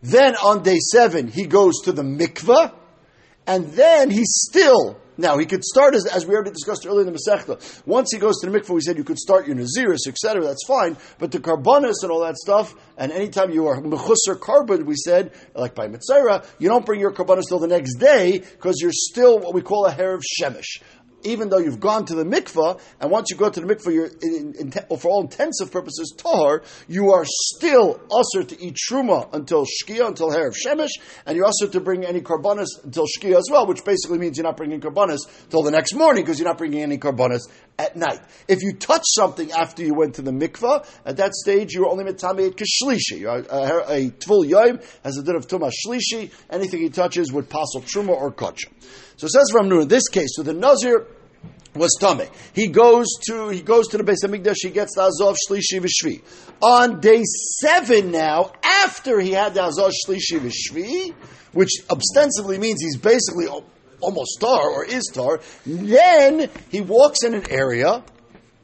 Then 0.00 0.36
on 0.36 0.62
day 0.62 0.78
seven, 0.78 1.26
he 1.26 1.46
goes 1.46 1.80
to 1.86 1.92
the 1.92 2.02
mikveh, 2.02 2.72
and 3.48 3.66
then 3.72 4.10
he 4.10 4.22
still 4.24 4.96
now 5.18 5.38
he 5.38 5.44
could 5.44 5.64
start 5.64 5.94
as, 5.94 6.06
as 6.06 6.24
we 6.24 6.34
already 6.34 6.52
discussed 6.52 6.86
earlier 6.86 7.06
in 7.06 7.12
the 7.12 7.18
Masechta. 7.18 7.82
Once 7.84 8.10
he 8.12 8.18
goes 8.18 8.38
to 8.40 8.48
the 8.48 8.56
mikveh, 8.56 8.70
we 8.70 8.80
said 8.80 8.96
you 8.96 9.02
could 9.02 9.18
start 9.18 9.48
your 9.48 9.56
naziris, 9.56 10.06
etc. 10.06 10.44
That's 10.44 10.64
fine, 10.64 10.96
but 11.18 11.32
the 11.32 11.40
karbonis 11.40 12.02
and 12.02 12.12
all 12.12 12.20
that 12.20 12.36
stuff, 12.36 12.74
and 12.96 13.10
anytime 13.10 13.50
you 13.50 13.66
are 13.66 13.80
mechusser 13.82 14.38
carbon, 14.38 14.86
we 14.86 14.94
said 14.94 15.32
like 15.52 15.74
by 15.74 15.88
mitzayra, 15.88 16.46
you 16.60 16.68
don't 16.68 16.86
bring 16.86 17.00
your 17.00 17.12
karbonis 17.12 17.48
till 17.48 17.58
the 17.58 17.66
next 17.66 17.96
day 17.96 18.38
because 18.38 18.76
you're 18.80 18.92
still 18.94 19.40
what 19.40 19.52
we 19.52 19.62
call 19.62 19.84
a 19.86 19.90
hair 19.90 20.14
of 20.14 20.22
shemesh 20.22 20.80
even 21.22 21.48
though 21.48 21.58
you've 21.58 21.80
gone 21.80 22.04
to 22.06 22.14
the 22.14 22.24
mikvah, 22.24 22.80
and 23.00 23.10
once 23.10 23.28
you 23.30 23.36
go 23.36 23.48
to 23.50 23.60
the 23.60 23.66
mikvah, 23.66 23.92
you're 23.92 24.06
in, 24.06 24.54
in, 24.58 24.72
in, 24.72 24.96
for 24.98 25.08
all 25.10 25.22
intensive 25.22 25.70
purposes 25.70 26.14
tahar, 26.16 26.62
you 26.88 27.12
are 27.12 27.24
still 27.26 28.00
usher 28.10 28.44
to 28.44 28.60
eat 28.62 28.76
truma 28.90 29.32
until 29.32 29.66
shkia, 29.66 30.06
until 30.06 30.30
hair 30.30 30.48
of 30.48 30.54
shemesh, 30.54 30.90
and 31.26 31.36
you're 31.36 31.46
usher 31.46 31.70
to 31.70 31.80
bring 31.80 32.04
any 32.04 32.20
karbonis 32.20 32.68
until 32.84 33.06
shkia 33.06 33.36
as 33.36 33.48
well, 33.50 33.66
which 33.66 33.84
basically 33.84 34.18
means 34.18 34.36
you're 34.36 34.44
not 34.44 34.56
bringing 34.56 34.80
karbonis 34.80 35.20
till 35.50 35.62
the 35.62 35.70
next 35.70 35.94
morning 35.94 36.22
because 36.22 36.38
you're 36.38 36.48
not 36.48 36.58
bringing 36.58 36.82
any 36.82 36.98
karbonis 36.98 37.40
at 37.80 37.96
night. 37.96 38.20
If 38.46 38.62
you 38.62 38.74
touch 38.74 39.04
something 39.06 39.50
after 39.52 39.82
you 39.82 39.94
went 39.94 40.16
to 40.16 40.22
the 40.22 40.30
mikvah, 40.30 40.86
at 41.06 41.16
that 41.16 41.34
stage 41.34 41.72
you're 41.72 41.88
only 41.88 42.04
mitame 42.04 42.54
kishlishi. 42.54 43.24
A, 43.24 43.54
a, 43.54 44.06
a 44.06 44.10
tvul 44.10 44.48
yoim 44.48 44.84
has 45.02 45.16
a 45.16 45.22
din 45.22 45.36
of 45.36 45.46
tuma 45.46 45.72
shlishi. 45.72 46.30
Anything 46.50 46.80
he 46.80 46.90
touches 46.90 47.32
would 47.32 47.48
passel 47.48 47.80
truma 47.80 48.10
or 48.10 48.30
kachim. 48.32 48.70
So 49.16 49.26
it 49.26 49.30
says 49.30 49.48
from 49.50 49.72
in 49.72 49.88
this 49.88 50.08
case, 50.08 50.30
so 50.34 50.42
the 50.42 50.52
Nazir 50.52 51.06
was 51.74 51.96
tummy. 51.98 52.26
He 52.52 52.66
goes 52.68 53.06
to 53.28 53.48
he 53.48 53.62
goes 53.62 53.88
to 53.88 53.96
the 53.96 54.04
base 54.04 54.22
of 54.24 54.30
Mikdash. 54.30 54.56
He 54.62 54.70
gets 54.70 54.94
the 54.96 55.04
Azov 55.04 55.36
Shlishi 55.48 55.80
V'Shvi. 55.80 56.22
On 56.60 57.00
day 57.00 57.22
seven 57.60 58.10
now, 58.10 58.52
after 58.62 59.20
he 59.20 59.30
had 59.30 59.54
the 59.54 59.62
Azov 59.62 59.92
Shlishi 60.04 60.38
V'Shvi, 60.38 61.14
which 61.52 61.70
ostensibly 61.88 62.58
means 62.58 62.82
he's 62.82 62.98
basically 62.98 63.46
almost 64.00 64.38
tar 64.40 64.70
or 64.70 64.84
is 64.84 65.10
tar, 65.12 65.40
then 65.66 66.50
he 66.70 66.80
walks 66.80 67.24
in 67.24 67.34
an 67.34 67.50
area 67.50 68.02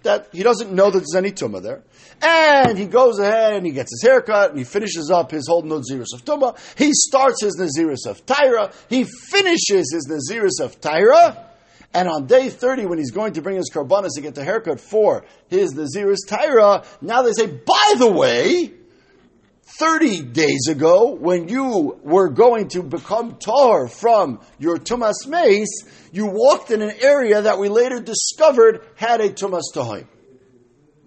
that 0.02 0.28
he 0.32 0.42
doesn't 0.42 0.72
know 0.72 0.90
that 0.90 0.98
there's 0.98 1.16
any 1.16 1.32
tumah 1.32 1.62
there. 1.62 1.82
And 2.22 2.78
he 2.78 2.86
goes 2.86 3.18
ahead 3.18 3.54
and 3.54 3.66
he 3.66 3.72
gets 3.72 3.90
his 3.92 4.08
haircut 4.08 4.50
and 4.50 4.58
he 4.58 4.64
finishes 4.64 5.10
up 5.10 5.30
his 5.30 5.46
whole 5.48 5.62
Naziris 5.62 6.14
of 6.14 6.24
Tumah. 6.24 6.58
He 6.78 6.92
starts 6.92 7.42
his 7.42 7.58
Naziris 7.58 8.08
of 8.08 8.24
Tyra. 8.24 8.74
He 8.88 9.04
finishes 9.04 9.92
his 9.92 10.08
Naziris 10.08 10.64
of 10.64 10.80
Tyra. 10.80 11.44
And 11.92 12.08
on 12.08 12.26
day 12.26 12.48
30, 12.48 12.86
when 12.86 12.98
he's 12.98 13.10
going 13.10 13.34
to 13.34 13.42
bring 13.42 13.56
his 13.56 13.70
karbanas 13.70 14.14
to 14.14 14.20
get 14.20 14.34
the 14.34 14.44
haircut 14.44 14.80
for 14.80 15.24
his 15.48 15.74
Naziris 15.74 16.26
Tyra, 16.28 16.86
now 17.02 17.22
they 17.22 17.32
say, 17.32 17.46
by 17.46 17.94
the 17.98 18.10
way, 18.10 18.72
30 19.78 20.22
days 20.22 20.68
ago, 20.68 21.10
when 21.10 21.48
you 21.48 21.98
were 22.02 22.30
going 22.30 22.68
to 22.68 22.82
become 22.82 23.36
tar 23.36 23.88
from 23.88 24.40
your 24.58 24.78
Tumas 24.78 25.26
Mace, 25.26 25.84
you 26.12 26.26
walked 26.26 26.70
in 26.70 26.80
an 26.80 26.92
area 27.00 27.42
that 27.42 27.58
we 27.58 27.68
later 27.68 28.00
discovered 28.00 28.86
had 28.94 29.20
a 29.20 29.28
Tumas 29.28 29.64
Tahim. 29.74 30.06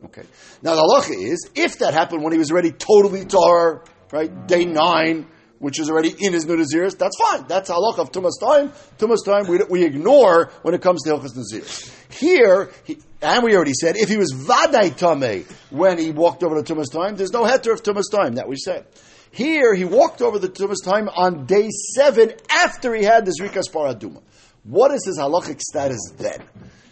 Okay. 0.05 0.23
Now 0.62 0.75
the 0.75 0.82
halacha 0.82 1.32
is, 1.32 1.49
if 1.55 1.79
that 1.79 1.93
happened 1.93 2.23
when 2.23 2.32
he 2.32 2.39
was 2.39 2.51
already 2.51 2.71
totally 2.71 3.25
tar, 3.25 3.84
right, 4.12 4.47
day 4.47 4.65
nine, 4.65 5.27
which 5.60 5.80
is 5.80 5.89
already 5.89 6.15
in 6.17 6.34
his 6.34 6.45
Nunaziris, 6.45 6.98
that's 6.98 7.17
fine. 7.17 7.45
That's 7.48 7.69
halacha 7.69 8.00
of 8.00 8.12
Tumas 8.12 8.39
time. 8.39 8.72
Tumas 8.98 9.24
time 9.26 9.48
we, 9.48 9.60
we 9.69 9.86
ignore 9.86 10.52
when 10.62 10.74
it 10.74 10.82
comes 10.82 11.04
to 11.04 11.12
Hilchas 11.12 11.38
Naziris. 11.38 11.93
Here, 12.12 12.72
he, 12.86 12.98
and 13.22 13.43
we 13.43 13.56
already 13.56 13.74
said, 13.74 13.98
if 13.98 14.10
he 14.10 14.17
was 14.17 14.34
Vadai 14.34 14.95
Tame 14.95 15.45
when 15.69 15.98
he 15.98 16.12
walked 16.12 16.43
over 16.43 16.62
to 16.62 16.74
Tumas 16.74 16.91
time, 16.91 17.15
there's 17.15 17.34
no 17.34 17.43
heter 17.43 17.74
of 17.74 17.84
Tumas 17.84 18.10
time, 18.12 18.36
that 18.36 18.48
we 18.48 18.56
said. 18.56 18.86
Here, 19.32 19.76
he 19.76 19.86
walked 19.86 20.22
over 20.22 20.39
the 20.39 20.50
Tumas 20.50 20.84
time 20.84 21.10
on 21.10 21.45
day 21.45 21.69
seven 21.95 22.34
after 22.50 22.95
he 22.95 23.04
had 23.04 23.26
this 23.26 23.39
Rikas 23.39 23.69
Paraduma. 23.72 24.22
What 24.63 24.91
is 24.91 25.06
his 25.06 25.19
halachic 25.19 25.62
status 25.62 26.12
then? 26.17 26.41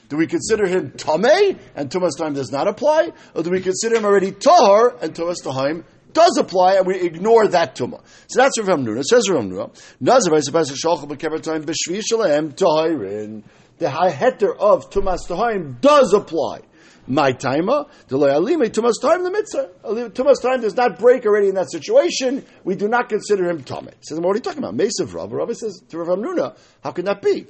Do 0.10 0.18
we 0.18 0.28
consider 0.28 0.68
him 0.68 0.92
Tameh 0.92 1.58
and 1.76 1.90
Tumas 1.90 2.18
time 2.18 2.34
does 2.34 2.52
not 2.52 2.68
apply? 2.68 3.12
Or 3.34 3.44
do 3.44 3.50
we 3.50 3.62
consider 3.62 3.98
him 3.98 4.06
already 4.06 4.32
Tahar 4.32 4.96
and 5.02 5.14
Tumas 5.14 5.44
time 5.44 5.84
does 6.18 6.38
apply 6.40 6.78
and 6.78 6.88
we 6.88 7.00
ignore 7.00 7.48
that 7.48 7.76
Tumah? 7.76 8.02
So 8.28 8.42
that's 8.42 8.58
Rav 8.60 8.80
Hamnuna. 8.80 9.04
Says 9.04 9.30
Rav 9.30 9.44
Hamnuna, 9.44 9.80
Nazar 10.00 10.34
Vayisapasa 10.34 10.76
Shalchel 10.76 11.08
Bekever 11.08 11.40
Time 11.42 11.64
B'Shvi 11.64 12.02
Shalem 12.04 12.54
Tahirin. 12.54 13.44
The 13.78 13.86
heter 13.86 14.58
of 14.58 14.90
Tumas 14.90 15.28
Tahirim 15.28 15.80
does 15.80 16.14
apply. 16.14 16.62
My 17.10 17.32
timer, 17.32 17.86
the 18.08 18.18
loyalime 18.18 18.70
tumas 18.70 19.00
time 19.02 19.24
the 19.24 19.32
mitzvah. 19.32 19.70
Tumas 20.10 20.42
time 20.42 20.60
does 20.60 20.76
not 20.76 21.00
break 21.00 21.26
already 21.26 21.50
in 21.50 21.56
that 21.56 21.72
situation. 21.72 22.44
We 22.66 22.76
do 22.76 22.88
not 22.90 23.08
consider 23.08 23.50
him 23.50 23.64
tummy. 23.64 23.92
Says, 24.02 24.20
are 24.20 24.36
you 24.36 24.42
talking 24.42 24.58
about? 24.58 24.76
Mesav 24.76 25.14
Rav. 25.14 25.32
Rav 25.32 25.56
says 25.56 25.82
to 25.90 26.00
Rav 26.00 26.18
Hamnuna, 26.18 26.58
how 26.84 26.92
can 26.92 27.06
that 27.06 27.22
be? 27.22 27.46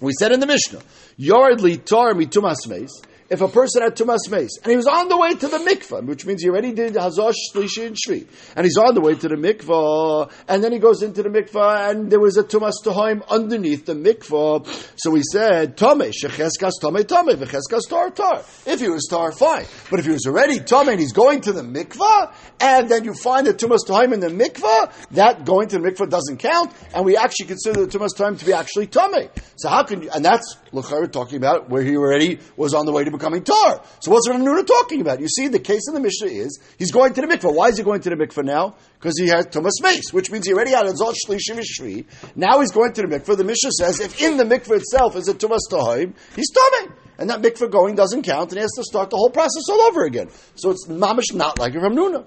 We 0.00 0.12
said 0.18 0.30
in 0.30 0.40
the 0.40 0.46
Mishnah, 0.46 0.80
Yardli 1.18 1.84
tar 1.84 2.14
tumas 2.14 2.66
mace 2.68 3.02
if 3.30 3.40
a 3.40 3.48
person 3.48 3.82
had 3.82 3.94
tumas 3.94 4.30
mace 4.30 4.56
and 4.62 4.70
he 4.70 4.76
was 4.76 4.86
on 4.86 5.08
the 5.08 5.16
way 5.16 5.34
to 5.34 5.48
the 5.48 5.58
mikvah, 5.58 6.04
which 6.06 6.24
means 6.24 6.42
he 6.42 6.48
already 6.48 6.72
did 6.72 6.94
hazosh, 6.94 7.34
shlishi, 7.52 7.86
and 7.86 7.96
shvi, 7.96 8.26
and 8.56 8.64
he's 8.64 8.78
on 8.78 8.94
the 8.94 9.00
way 9.00 9.14
to 9.14 9.28
the 9.28 9.34
mikvah, 9.34 10.30
and 10.48 10.64
then 10.64 10.72
he 10.72 10.78
goes 10.78 11.02
into 11.02 11.22
the 11.22 11.28
mikvah, 11.28 11.90
and 11.90 12.10
there 12.10 12.20
was 12.20 12.36
a 12.36 12.42
tumas 12.42 12.74
tohaim 12.84 13.26
underneath 13.28 13.84
the 13.84 13.94
mikvah. 13.94 14.66
So 14.96 15.10
we 15.10 15.22
said 15.22 15.76
tame 15.76 16.10
shecheskas 16.10 16.72
tame 16.80 17.04
tame 17.04 17.36
v'cheskas 17.36 17.88
tar 17.88 18.10
tar. 18.10 18.44
If 18.66 18.80
he 18.80 18.88
was 18.88 19.06
tar, 19.08 19.32
fine. 19.32 19.66
But 19.90 20.00
if 20.00 20.06
he 20.06 20.12
was 20.12 20.26
already 20.26 20.60
tame 20.60 20.88
and 20.88 21.00
he's 21.00 21.12
going 21.12 21.42
to 21.42 21.52
the 21.52 21.62
mikvah, 21.62 22.32
and 22.60 22.88
then 22.88 23.04
you 23.04 23.14
find 23.14 23.46
the 23.46 23.54
tumas 23.54 23.86
tohaim 23.86 24.12
in 24.14 24.20
the 24.20 24.28
mikvah, 24.28 24.92
that 25.10 25.44
going 25.44 25.68
to 25.68 25.78
the 25.78 25.86
mikvah 25.86 26.08
doesn't 26.08 26.38
count, 26.38 26.72
and 26.94 27.04
we 27.04 27.16
actually 27.16 27.46
consider 27.46 27.84
the 27.84 27.98
tumas 27.98 28.16
tohaim 28.16 28.38
to 28.38 28.44
be 28.44 28.52
actually 28.52 28.86
tame. 28.86 29.28
So 29.56 29.68
how 29.68 29.82
can 29.82 30.02
you? 30.02 30.10
And 30.10 30.24
that's 30.24 30.56
Luchar 30.72 31.10
talking 31.10 31.36
about 31.36 31.68
where 31.68 31.82
he 31.82 31.96
already 31.96 32.38
was 32.56 32.74
on 32.74 32.86
the 32.86 32.92
way 32.92 33.04
to 33.04 33.10
becoming 33.10 33.44
tar. 33.44 33.82
So 34.00 34.10
what's 34.10 34.28
Rav 34.28 34.40
Nuna 34.40 34.66
talking 34.66 35.00
about? 35.00 35.20
You 35.20 35.28
see, 35.28 35.48
the 35.48 35.58
case 35.58 35.82
in 35.88 35.94
the 35.94 36.00
Mishnah 36.00 36.28
is 36.28 36.60
he's 36.78 36.90
going 36.90 37.14
to 37.14 37.20
the 37.20 37.26
mikvah. 37.26 37.54
Why 37.54 37.68
is 37.68 37.78
he 37.78 37.82
going 37.82 38.00
to 38.02 38.10
the 38.10 38.16
mikvah 38.16 38.44
now? 38.44 38.76
Because 38.98 39.18
he 39.18 39.28
has 39.28 39.46
Tumas 39.46 39.82
Mace, 39.82 40.12
which 40.12 40.30
means 40.30 40.46
he 40.46 40.52
already 40.52 40.72
had 40.72 40.86
a 40.86 40.92
Zot 40.92 41.14
Shli 41.26 42.04
Now 42.36 42.60
he's 42.60 42.72
going 42.72 42.92
to 42.92 43.02
the 43.02 43.08
mikvah. 43.08 43.36
The 43.36 43.44
Mishnah 43.44 43.72
says 43.72 44.00
if 44.00 44.20
in 44.20 44.36
the 44.36 44.44
mikvah 44.44 44.78
itself 44.78 45.16
is 45.16 45.28
a 45.28 45.34
Tumas 45.34 45.60
Tahim, 45.70 46.14
he's 46.34 46.50
Tameh. 46.50 46.92
And 47.18 47.30
that 47.30 47.42
mikvah 47.42 47.70
going 47.70 47.96
doesn't 47.96 48.22
count, 48.22 48.50
and 48.50 48.58
he 48.58 48.62
has 48.62 48.72
to 48.76 48.84
start 48.84 49.10
the 49.10 49.16
whole 49.16 49.30
process 49.30 49.64
all 49.70 49.80
over 49.82 50.04
again. 50.04 50.30
So 50.54 50.70
it's 50.70 50.86
mamish 50.86 51.34
not 51.34 51.58
like 51.58 51.74
Rav 51.74 51.92
Nuna. 51.92 52.24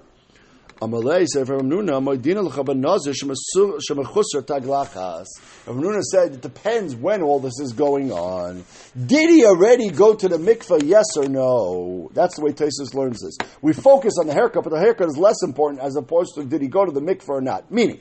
Amalei 0.82 1.24
said 1.28 1.48
Rav 1.48 1.60
Nuna, 1.60 2.02
Moedina 2.02 2.42
l'chaban 2.42 2.78
nazir 2.78 3.12
shemachusar 3.12 4.42
taglachas. 4.42 5.28
Nuna 5.64 6.02
said 6.02 6.32
it 6.32 6.40
depends 6.40 6.96
when 6.96 7.22
all 7.22 7.38
this 7.38 7.60
is 7.60 7.72
going 7.72 8.10
on. 8.10 8.64
Did 9.06 9.30
he 9.30 9.46
already 9.46 9.90
go 9.90 10.16
to 10.16 10.28
the 10.28 10.38
mikveh? 10.38 10.82
Yes 10.82 11.04
or 11.16 11.28
no? 11.28 12.10
That's 12.14 12.34
the 12.34 12.42
way 12.42 12.50
Tesis 12.50 12.94
learns 12.94 13.20
this. 13.20 13.38
We 13.60 13.74
focus 13.74 14.14
on 14.18 14.26
the 14.26 14.34
haircut, 14.34 14.64
but 14.64 14.70
the 14.70 14.80
haircut 14.80 15.06
is 15.06 15.16
less 15.16 15.44
important 15.44 15.82
as 15.82 15.94
opposed 15.94 16.34
to 16.34 16.44
did 16.44 16.60
he 16.60 16.66
go 16.66 16.84
to 16.84 16.90
the 16.90 17.00
mikveh 17.00 17.28
or 17.28 17.40
not. 17.40 17.70
Meaning, 17.70 18.00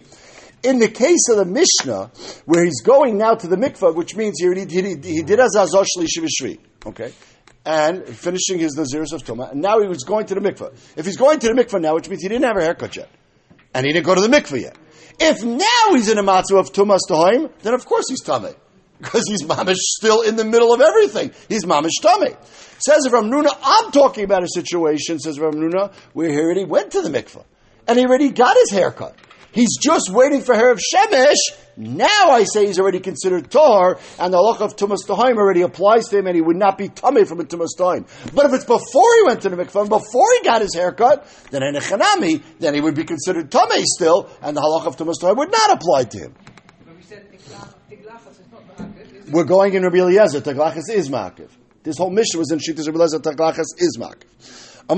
in 0.64 0.80
the 0.80 0.90
case 0.90 1.30
of 1.30 1.38
the 1.38 1.46
Mishnah, 1.46 2.10
where 2.46 2.66
he's 2.66 2.82
going 2.82 3.16
now 3.16 3.36
to 3.36 3.48
the 3.48 3.58
mikveh, 3.58 3.94
which 3.94 4.16
means 4.16 4.40
he, 4.40 4.48
he, 4.56 4.66
he, 4.66 4.96
he 5.18 5.22
did 5.22 5.40
as 5.40 5.56
azosh. 5.56 5.86
Okay, 6.84 7.14
and 7.66 8.06
finishing 8.08 8.60
his 8.60 8.76
Naziris 8.76 9.14
of 9.14 9.24
Tumah, 9.24 9.52
and 9.52 9.62
now 9.62 9.80
he 9.80 9.88
was 9.88 10.04
going 10.04 10.26
to 10.28 10.36
the 10.36 10.42
mikveh. 10.42 10.74
If 10.96 11.06
he's 11.06 11.18
going 11.18 11.40
to 11.40 11.48
the 11.48 11.54
mikveh 11.54 11.82
now, 11.82 11.96
which 11.96 12.10
means 12.10 12.22
he 12.22 12.30
didn't 12.30 12.46
have 12.46 12.58
a 12.58 12.62
haircut 12.62 12.96
yet, 12.96 13.10
and 13.74 13.86
he 13.86 13.94
didn't 13.94 14.06
go 14.06 14.16
to 14.16 14.22
the 14.22 14.28
mikveh 14.28 14.62
yet. 14.62 14.78
If 15.20 15.44
now 15.44 15.96
he's 15.96 16.10
in 16.10 16.18
a 16.18 16.24
matzah 16.24 16.60
of 16.60 16.72
Tumas 16.74 17.02
Tahoim, 17.10 17.52
then 17.62 17.74
of 17.74 17.86
course 17.86 18.06
he's 18.10 18.24
Tameh. 18.24 18.56
Because 19.02 19.24
he's 19.28 19.42
mamish 19.42 19.78
still 19.78 20.22
in 20.22 20.36
the 20.36 20.46
middle 20.46 20.72
of 20.72 20.80
everything. 20.80 21.32
He's 21.50 21.66
mamish 21.66 22.00
Tameh. 22.04 22.38
Says 22.78 23.10
Ram 23.12 23.32
Nuna, 23.32 23.50
I'm 23.64 23.92
talking 23.92 24.24
about 24.24 24.44
a 24.44 24.48
situation, 24.48 25.18
says 25.18 25.40
Ram 25.40 25.54
Nuna, 25.54 25.92
where 26.14 26.30
he 26.30 26.38
already 26.38 26.66
went 26.66 26.92
to 26.92 27.02
the 27.02 27.10
mikveh. 27.10 27.44
And 27.88 27.98
he 27.98 28.06
already 28.06 28.30
got 28.30 28.56
his 28.58 28.70
haircut. 28.70 29.16
He's 29.52 29.78
just 29.78 30.12
waiting 30.12 30.42
for 30.42 30.56
her 30.56 30.72
of 30.72 30.80
Shemesh. 30.80 31.36
Now 31.78 32.32
I 32.32 32.44
say 32.44 32.68
he's 32.68 32.80
already 32.80 33.00
considered 33.00 33.50
Tahar, 33.50 34.00
and 34.20 34.34
the 34.34 34.38
halach 34.38 34.62
of 34.62 34.76
Tumas 34.76 35.08
Tahim 35.08 35.38
already 35.38 35.62
applies 35.62 36.08
to 36.10 36.18
him, 36.20 36.28
and 36.28 36.36
he 36.36 36.42
would 36.42 36.58
not 36.58 36.78
be 36.78 36.90
Tameh 36.90 37.28
from 37.28 37.40
a 37.40 37.44
Tumas 37.44 37.70
Tahim. 37.78 38.06
But 38.34 38.46
if 38.46 38.54
it's 38.54 38.66
before 38.66 39.16
he 39.18 39.24
went 39.26 39.42
to 39.42 39.50
the 39.50 39.56
mikvah, 39.56 39.88
before 39.88 40.28
he 40.38 40.44
got 40.44 40.62
his 40.62 40.76
haircut, 40.76 41.28
then 41.50 41.64
in 41.64 41.76
a 41.76 41.80
Chanami, 41.80 42.44
then 42.60 42.74
he 42.74 42.82
would 42.82 42.96
be 42.96 43.04
considered 43.04 43.50
Tameh 43.50 43.84
still, 43.84 44.30
and 44.42 44.56
the 44.56 44.62
halach 44.62 44.86
of 44.86 44.98
Tumas 44.98 45.16
Tahim 45.22 45.38
would 45.38 45.52
not 45.52 45.72
apply 45.72 46.04
to 46.06 46.20
him. 46.20 46.36
We're 49.32 49.46
going 49.46 49.74
in 49.74 49.84
Rabbi 49.84 49.98
Eliezer, 49.98 50.42
Taglachas 50.42 50.90
is 50.90 51.10
Makiv. 51.10 51.50
This 51.84 51.98
whole 51.98 52.10
mission 52.10 52.40
was 52.40 52.52
in 52.52 52.60
Shittas 52.60 52.86
Rabbi 52.88 52.98
Eliezer, 52.98 53.20
Taglachas 53.20 53.68
is 53.78 53.98
Makiv. 53.98 54.71
So 54.90 54.96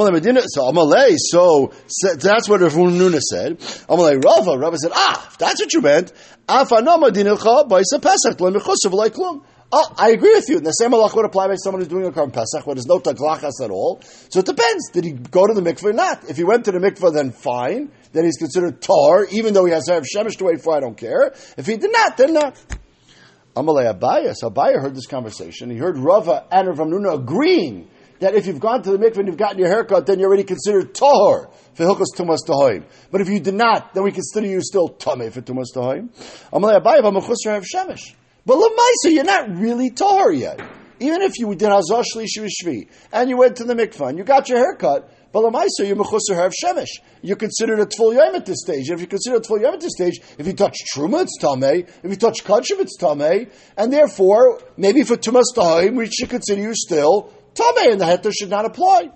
Amalei. 0.72 1.15
So, 1.17 1.74
that's 2.15 2.50
what 2.50 2.62
Rav 2.62 2.74
Nuna 2.74 3.19
said. 3.19 3.60
Amalei 3.60 4.24
Rava. 4.24 4.58
Rava 4.58 4.78
said, 4.78 4.91
Ah, 4.93 5.28
if 5.32 5.38
that's 5.38 5.62
what 5.62 5.74
you 5.74 5.82
meant. 5.82 6.12
Afanama 6.48 7.10
dinilcha 7.10 7.67
ba'isa 7.69 8.02
pesach 8.02 8.38
lemichusav 8.38 8.93
like 8.93 9.13
klum. 9.13 9.43
Oh, 9.76 9.91
I 9.98 10.12
agree 10.12 10.36
with 10.36 10.50
you. 10.50 10.58
And 10.58 10.65
the 10.65 10.72
same 10.72 10.91
halach 10.91 11.15
would 11.15 11.26
apply 11.26 11.48
by 11.48 11.56
someone 11.56 11.82
who's 11.82 11.88
doing 11.88 12.06
a 12.06 12.12
Karm 12.12 12.32
Pesach 12.32 12.67
where 12.67 12.76
there's 12.76 12.86
no 12.86 13.00
taglachas 13.00 13.54
at 13.63 13.72
all. 13.72 14.02
So 14.30 14.39
it 14.39 14.46
depends. 14.46 14.91
Did 14.91 15.04
he 15.04 15.13
go 15.13 15.48
to 15.48 15.54
the 15.56 15.62
mikveh 15.62 15.86
or 15.86 15.93
not? 15.93 16.30
If 16.30 16.38
he 16.38 16.43
went 16.43 16.65
to 16.65 16.72
the 16.72 16.78
mikveh, 16.78 17.12
then 17.12 17.32
fine. 17.32 17.91
Then 18.12 18.24
he's 18.24 18.38
considered 18.38 18.84
tar, 18.84 19.26
even 19.32 19.56
though 19.56 19.65
he 19.65 19.72
has 19.72 19.86
to 19.86 19.93
have 19.93 20.04
shemesh 20.04 20.38
to 20.38 20.43
wait 20.43 20.62
for. 20.62 20.76
I 20.76 20.80
don't 20.80 20.96
care. 20.96 21.34
If 21.58 21.65
he 21.65 21.78
did 21.78 21.91
not, 21.91 22.17
then 22.17 22.34
not. 22.36 22.56
Amalei 23.56 23.91
Abaya. 23.91 24.36
So 24.36 24.52
Abaya 24.52 24.80
heard 24.80 24.96
this 24.96 25.08
conversation. 25.08 25.72
He 25.72 25.78
heard 25.78 25.98
Rava 25.98 26.46
and 26.52 26.67
Rav 26.67 26.78
Nuna 26.78 27.15
agreeing 27.15 27.89
that 28.24 28.36
if 28.36 28.48
you've 28.48 28.60
gone 28.60 28.82
to 28.82 28.92
the 28.92 28.98
mikveh 28.98 29.18
and 29.18 29.28
you've 29.28 29.38
gotten 29.38 29.60
your 29.60 29.68
haircut, 29.68 30.06
then 30.06 30.18
you're 30.18 30.30
already 30.30 30.46
considered 30.46 30.94
tahor 30.94 31.54
for 31.74 31.84
hilchos 31.84 32.16
tumas 32.16 32.40
tahoim. 32.48 32.86
But 33.12 33.20
if 33.20 33.28
you 33.28 33.40
did 33.40 33.54
not, 33.54 33.94
then 33.94 34.04
we 34.04 34.12
consider 34.12 34.48
you 34.48 34.62
still 34.62 34.90
tameh 34.90 35.32
for 35.32 35.42
tumas 35.42 35.68
tahoim. 35.76 36.10
Amalei 36.52 36.82
Abaye 36.82 37.02
shemesh. 37.02 38.16
But 38.46 38.58
lemaisa, 38.58 39.14
you're 39.14 39.26
not 39.26 39.56
really 39.58 39.92
tahor 39.92 40.38
yet. 40.38 40.62
Even 41.00 41.22
if 41.22 41.38
you 41.38 41.54
did 41.54 41.68
hazar 41.68 42.04
shlishi 42.04 42.48
shvi 42.48 42.88
and 43.12 43.30
you 43.30 43.36
went 43.36 43.58
to 43.58 43.66
the 43.66 43.74
mikveh 43.74 44.10
and 44.10 44.18
you 44.18 44.24
got 44.24 44.48
your 44.48 44.60
haircut, 44.60 45.12
but 45.34 45.42
lemaisa, 45.42 45.86
you're 45.86 45.98
mechusar 45.98 46.36
have 46.36 46.54
shemesh. 46.54 47.02
You're 47.22 47.36
considered 47.36 47.80
a 47.80 47.88
tful 47.88 48.16
yom 48.16 48.36
at 48.36 48.46
this 48.46 48.60
stage. 48.62 48.90
If 48.90 49.02
you 49.02 49.08
consider 49.08 49.38
a 49.38 49.42
tful 49.42 49.60
yom 49.60 49.74
at 49.74 49.82
this 49.82 49.92
stage, 49.98 50.22
if 50.38 50.48
you 50.48 50.54
touch 50.54 50.78
truma, 50.96 51.24
it's 51.24 51.38
tameh. 51.42 51.90
If 52.04 52.10
you 52.10 52.16
touch 52.16 52.46
kachim, 52.46 52.80
it's 52.80 52.98
tameh. 52.98 53.52
And 53.76 53.92
therefore, 53.92 54.62
maybe 54.78 55.04
for 55.04 55.18
tumas 55.18 55.46
tahoim, 55.54 55.98
we 55.98 56.06
should 56.06 56.30
consider 56.30 56.62
you 56.62 56.74
still 56.74 57.34
Tame, 57.54 57.92
and 57.92 58.02
the 58.02 58.06
heter 58.06 58.32
should 58.34 58.50
not 58.50 58.66
apply. 58.66 59.12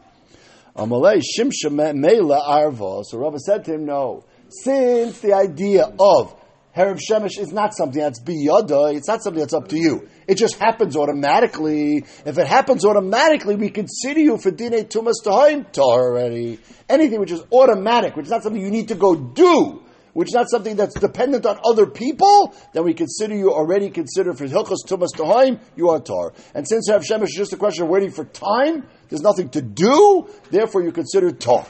Amalei 0.75 1.21
Shimsha 1.21 1.69
Meila 1.69 2.39
Arva. 2.39 3.03
So 3.03 3.17
Rabbi 3.17 3.37
said 3.37 3.65
to 3.65 3.73
him, 3.73 3.85
no. 3.85 4.25
Since 4.49 5.19
the 5.19 5.33
idea 5.33 5.91
of 5.99 6.35
Herav 6.77 6.99
Shemesh 6.99 7.39
is 7.39 7.51
not 7.51 7.75
something 7.75 7.99
that's 7.99 8.21
biyada. 8.21 8.95
It's 8.95 9.07
not 9.07 9.23
something 9.23 9.39
that's 9.39 9.53
up 9.53 9.67
to 9.69 9.77
you. 9.77 10.07
It 10.27 10.35
just 10.35 10.59
happens 10.59 10.95
automatically. 10.95 12.05
If 12.23 12.37
it 12.37 12.45
happens 12.45 12.85
automatically, 12.85 13.55
we 13.55 13.71
consider 13.71 14.19
you 14.19 14.37
for 14.37 14.51
dine 14.51 14.85
tumas 14.85 15.15
tahaim 15.25 15.71
tar 15.71 16.11
already. 16.11 16.59
Anything 16.87 17.19
which 17.19 17.31
is 17.31 17.41
automatic, 17.51 18.15
which 18.15 18.25
is 18.25 18.31
not 18.31 18.43
something 18.43 18.61
you 18.61 18.69
need 18.69 18.89
to 18.89 18.95
go 18.95 19.15
do, 19.15 19.81
which 20.17 20.29
is 20.29 20.33
not 20.33 20.49
something 20.49 20.75
that's 20.75 20.95
dependent 20.95 21.45
on 21.45 21.59
other 21.63 21.85
people, 21.85 22.51
then 22.73 22.83
we 22.83 22.95
consider 22.95 23.35
you 23.35 23.53
already 23.53 23.91
considered 23.91 24.35
for 24.35 24.47
hilchos 24.47 24.83
tumas 24.83 25.09
tahaim, 25.15 25.59
you 25.75 25.91
are 25.91 25.99
tar. 25.99 26.33
And 26.55 26.67
since 26.67 26.89
Herav 26.89 27.03
Shemesh 27.07 27.25
is 27.25 27.35
just 27.35 27.53
a 27.53 27.55
question 27.55 27.83
of 27.83 27.89
waiting 27.89 28.09
for 28.09 28.25
time, 28.25 28.87
there's 29.09 29.21
nothing 29.21 29.49
to 29.49 29.61
do, 29.61 30.27
therefore 30.49 30.81
you 30.81 30.91
consider 30.91 31.29
tar. 31.29 31.67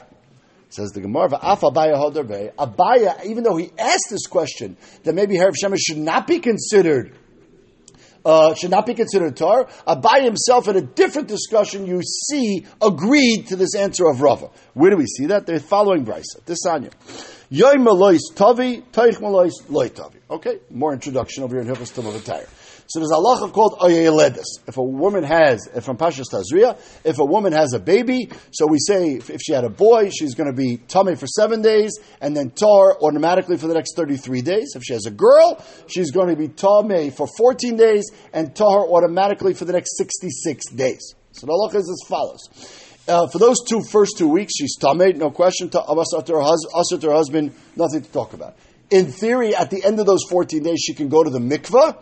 Says 0.70 0.92
the 0.92 1.02
Gemara, 1.02 1.38
"Af 1.42 1.60
Abaya 1.60 1.96
Hodarbe." 1.96 2.54
Abaya, 2.54 3.22
even 3.26 3.44
though 3.44 3.56
he 3.56 3.70
asked 3.78 4.08
this 4.08 4.26
question, 4.26 4.78
that 5.04 5.14
maybe 5.14 5.36
Herav 5.36 5.52
Shemesh 5.62 5.80
should 5.86 5.98
not 5.98 6.26
be 6.26 6.38
considered, 6.38 7.18
uh, 8.24 8.54
should 8.54 8.70
not 8.70 8.86
be 8.86 8.94
considered 8.94 9.36
tar. 9.36 9.68
Abaya 9.86 10.24
himself, 10.24 10.68
in 10.68 10.76
a 10.76 10.80
different 10.80 11.28
discussion, 11.28 11.86
you 11.86 12.00
see, 12.02 12.64
agreed 12.80 13.48
to 13.48 13.56
this 13.56 13.74
answer 13.74 14.08
of 14.08 14.22
Rava. 14.22 14.48
Where 14.72 14.90
do 14.90 14.96
we 14.96 15.04
see 15.04 15.26
that? 15.26 15.44
They're 15.44 15.60
following 15.60 16.06
Brisa. 16.06 16.42
This 16.46 16.64
Anya. 16.64 16.92
Yoy 17.50 17.76
Malois 17.76 18.20
Tavi, 18.34 18.82
Taich 18.92 19.22
Malois 19.22 19.52
Loy 19.70 19.88
Tavi. 19.88 20.18
Okay, 20.30 20.58
more 20.70 20.92
introduction 20.92 21.42
over 21.42 21.56
here 21.56 21.62
in 21.62 21.74
Hilchos 21.74 21.94
Tumah 21.94 22.12
V'Tayr. 22.12 22.46
So 22.88 23.00
there's 23.00 23.10
a 23.10 23.14
halacha 23.14 23.50
called 23.54 23.78
Oyeledis. 23.80 24.66
If 24.66 24.76
a 24.76 24.82
woman 24.82 25.24
has, 25.24 25.66
if 25.74 25.84
from 25.84 25.96
Pashas 25.96 26.26
Tazria, 26.30 26.78
if 27.04 27.18
a 27.18 27.24
woman 27.24 27.54
has 27.54 27.72
a 27.72 27.78
baby, 27.78 28.28
so 28.50 28.66
we 28.66 28.76
say 28.78 29.14
if, 29.14 29.30
if 29.30 29.40
she 29.40 29.54
had 29.54 29.64
a 29.64 29.70
boy, 29.70 30.10
she's 30.10 30.34
going 30.34 30.50
to 30.50 30.56
be 30.56 30.76
tummy 30.76 31.14
for 31.14 31.26
seven 31.26 31.62
days, 31.62 31.98
and 32.20 32.36
then 32.36 32.50
tar 32.50 32.98
automatically 33.00 33.56
for 33.56 33.66
the 33.66 33.74
next 33.74 33.96
33 33.96 34.42
days. 34.42 34.74
If 34.76 34.82
she 34.84 34.92
has 34.92 35.06
a 35.06 35.10
girl, 35.10 35.64
she's 35.86 36.10
going 36.10 36.28
to 36.28 36.36
be 36.36 36.48
tummy 36.48 37.08
for 37.08 37.26
14 37.38 37.76
days, 37.78 38.10
and 38.34 38.54
tar 38.54 38.86
automatically 38.86 39.54
for 39.54 39.64
the 39.64 39.72
next 39.72 39.96
66 39.96 40.66
days. 40.72 41.14
So 41.32 41.46
the 41.46 41.52
halacha 41.52 41.76
is 41.76 41.88
as 41.90 42.08
follows. 42.08 42.87
Uh, 43.08 43.26
for 43.26 43.38
those 43.38 43.56
two 43.66 43.82
first 43.82 44.18
two 44.18 44.28
weeks, 44.28 44.52
she's 44.54 44.76
tamei, 44.78 45.16
no 45.16 45.30
question. 45.30 45.70
To, 45.70 45.78
to 45.80 46.32
her, 46.34 46.42
hus- 46.42 46.88
to 47.00 47.06
her 47.06 47.14
husband, 47.14 47.54
nothing 47.74 48.02
to 48.02 48.12
talk 48.12 48.34
about. 48.34 48.54
In 48.90 49.10
theory, 49.10 49.54
at 49.54 49.70
the 49.70 49.82
end 49.82 49.98
of 49.98 50.04
those 50.04 50.24
14 50.28 50.62
days, 50.62 50.80
she 50.80 50.92
can 50.92 51.08
go 51.08 51.24
to 51.24 51.30
the 51.30 51.38
mikvah, 51.38 51.96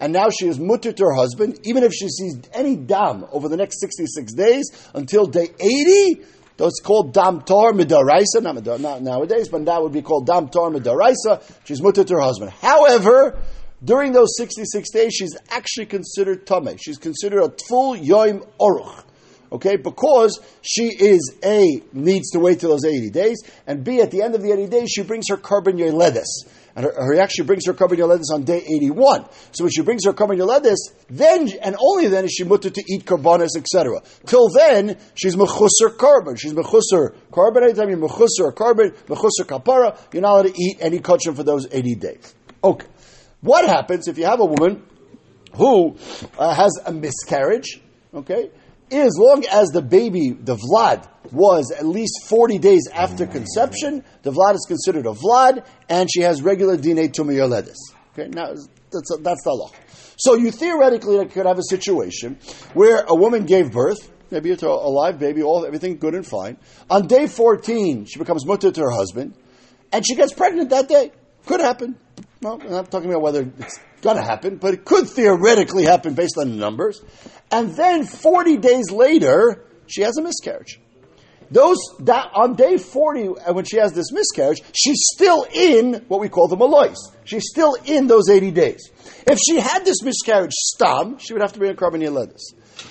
and 0.00 0.12
now 0.12 0.28
she 0.28 0.48
is 0.48 0.58
mutter 0.58 0.92
to 0.92 1.04
her 1.04 1.14
husband, 1.14 1.58
even 1.64 1.82
if 1.82 1.92
she 1.94 2.08
sees 2.08 2.40
any 2.52 2.76
dam 2.76 3.24
over 3.32 3.48
the 3.48 3.56
next 3.56 3.80
66 3.80 4.34
days 4.34 4.70
until 4.94 5.26
day 5.26 5.48
80. 5.58 6.24
That's 6.58 6.80
called 6.80 7.14
dam 7.14 7.40
tar 7.40 7.72
midaraisa, 7.72 8.42
not, 8.42 8.56
midar, 8.56 8.78
not 8.78 9.00
nowadays, 9.00 9.48
but 9.48 9.64
that 9.64 9.82
would 9.82 9.92
be 9.92 10.02
called 10.02 10.26
dam 10.26 10.48
tar 10.50 10.68
midaraisa. 10.68 11.42
She's 11.64 11.80
mutter 11.80 12.04
to 12.04 12.14
her 12.16 12.20
husband. 12.20 12.50
However, 12.60 13.38
during 13.82 14.12
those 14.12 14.36
66 14.36 14.90
days, 14.90 15.14
she's 15.14 15.34
actually 15.48 15.86
considered 15.86 16.44
tameh. 16.44 16.78
She's 16.82 16.98
considered 16.98 17.42
a 17.44 17.48
tful 17.48 17.98
yoim 17.98 18.46
oruch. 18.60 19.04
Okay, 19.52 19.76
because 19.76 20.38
she 20.62 20.84
is 20.84 21.34
A, 21.44 21.82
needs 21.92 22.30
to 22.30 22.38
wait 22.38 22.60
till 22.60 22.70
those 22.70 22.84
80 22.84 23.10
days, 23.10 23.42
and 23.66 23.82
B, 23.82 24.00
at 24.00 24.12
the 24.12 24.22
end 24.22 24.36
of 24.36 24.42
the 24.42 24.52
80 24.52 24.68
days, 24.68 24.90
she 24.90 25.02
brings 25.02 25.26
her 25.28 25.36
carbon 25.36 25.76
yoledis. 25.76 26.46
And 26.76 26.84
her, 26.84 26.92
her 26.94 27.20
actually 27.20 27.46
brings 27.46 27.66
her 27.66 27.74
carbon 27.74 27.98
yoledis 27.98 28.32
on 28.32 28.44
day 28.44 28.58
81. 28.58 29.26
So 29.50 29.64
when 29.64 29.72
she 29.72 29.82
brings 29.82 30.04
her 30.04 30.12
carbon 30.12 30.38
yoledis, 30.38 30.76
then, 31.08 31.50
and 31.62 31.74
only 31.80 32.06
then 32.06 32.24
is 32.26 32.32
she 32.32 32.44
mutter 32.44 32.70
to 32.70 32.84
eat 32.88 33.04
carbonis, 33.04 33.56
etc. 33.56 34.00
Till 34.24 34.50
then, 34.50 34.96
she's 35.16 35.34
mechusser 35.34 35.98
carbon. 35.98 36.36
She's 36.36 36.54
mechusser 36.54 37.16
carbon. 37.32 37.64
Anytime 37.64 37.88
you're 37.88 37.98
mechusser 37.98 38.54
carbon, 38.54 38.92
mechusser 39.08 39.46
kapara, 39.46 39.98
you're 40.12 40.22
not 40.22 40.32
allowed 40.32 40.54
to 40.54 40.62
eat 40.62 40.76
any 40.78 41.00
kachim 41.00 41.34
for 41.34 41.42
those 41.42 41.66
80 41.72 41.94
days. 41.96 42.34
Okay. 42.62 42.86
What 43.40 43.66
happens 43.66 44.06
if 44.06 44.16
you 44.16 44.26
have 44.26 44.38
a 44.38 44.44
woman 44.44 44.84
who 45.54 45.96
uh, 46.38 46.54
has 46.54 46.78
a 46.86 46.92
miscarriage? 46.92 47.80
Okay 48.14 48.50
as 48.92 49.16
long 49.16 49.44
as 49.50 49.68
the 49.68 49.82
baby, 49.82 50.30
the 50.30 50.56
Vlad, 50.56 51.08
was 51.32 51.70
at 51.70 51.86
least 51.86 52.26
40 52.26 52.58
days 52.58 52.88
after 52.92 53.26
conception, 53.26 54.04
the 54.22 54.32
Vlad 54.32 54.54
is 54.54 54.64
considered 54.66 55.06
a 55.06 55.12
Vlad, 55.12 55.64
and 55.88 56.08
she 56.12 56.22
has 56.22 56.42
regular 56.42 56.76
DNA 56.76 57.12
tumiyoledis. 57.12 57.76
Okay, 58.12 58.28
now 58.28 58.48
that's, 58.90 59.16
that's 59.20 59.44
the 59.44 59.52
law. 59.52 59.70
So 60.16 60.34
you 60.34 60.50
theoretically 60.50 61.24
could 61.26 61.46
have 61.46 61.58
a 61.58 61.62
situation 61.62 62.38
where 62.74 63.04
a 63.06 63.14
woman 63.14 63.46
gave 63.46 63.70
birth, 63.70 64.10
maybe 64.30 64.54
to 64.54 64.68
a 64.68 64.90
live 64.90 65.18
baby, 65.18 65.42
all 65.42 65.64
everything 65.64 65.98
good 65.98 66.14
and 66.14 66.26
fine. 66.26 66.56
On 66.90 67.06
day 67.06 67.26
14, 67.26 68.06
she 68.06 68.18
becomes 68.18 68.44
mutter 68.44 68.70
to 68.70 68.80
her 68.82 68.90
husband, 68.90 69.34
and 69.92 70.04
she 70.06 70.16
gets 70.16 70.32
pregnant 70.32 70.70
that 70.70 70.88
day. 70.88 71.12
Could 71.46 71.60
happen. 71.60 71.96
Well, 72.42 72.58
I'm 72.62 72.70
not 72.70 72.90
talking 72.90 73.10
about 73.10 73.20
whether 73.20 73.42
it's 73.58 73.78
going 74.00 74.16
to 74.16 74.22
happen, 74.22 74.56
but 74.56 74.72
it 74.72 74.86
could 74.86 75.06
theoretically 75.06 75.84
happen 75.84 76.14
based 76.14 76.38
on 76.38 76.48
the 76.48 76.56
numbers. 76.56 77.02
And 77.50 77.74
then 77.76 78.04
40 78.04 78.56
days 78.56 78.90
later, 78.90 79.66
she 79.86 80.00
has 80.02 80.16
a 80.16 80.22
miscarriage. 80.22 80.80
Those 81.50 81.76
that 82.00 82.30
on 82.32 82.54
day 82.54 82.78
40, 82.78 83.28
uh, 83.28 83.52
when 83.52 83.66
she 83.66 83.76
has 83.76 83.92
this 83.92 84.10
miscarriage, 84.10 84.62
she's 84.72 85.02
still 85.12 85.44
in 85.52 86.04
what 86.08 86.20
we 86.20 86.30
call 86.30 86.48
the 86.48 86.56
malois. 86.56 86.94
She's 87.24 87.46
still 87.46 87.74
in 87.84 88.06
those 88.06 88.30
80 88.30 88.52
days. 88.52 88.90
If 89.26 89.38
she 89.38 89.60
had 89.60 89.84
this 89.84 90.02
miscarriage 90.02 90.52
stam, 90.52 91.18
she 91.18 91.34
would 91.34 91.42
have 91.42 91.52
to 91.54 91.58
bring 91.58 91.72
a 91.72 91.74
carbon 91.74 92.00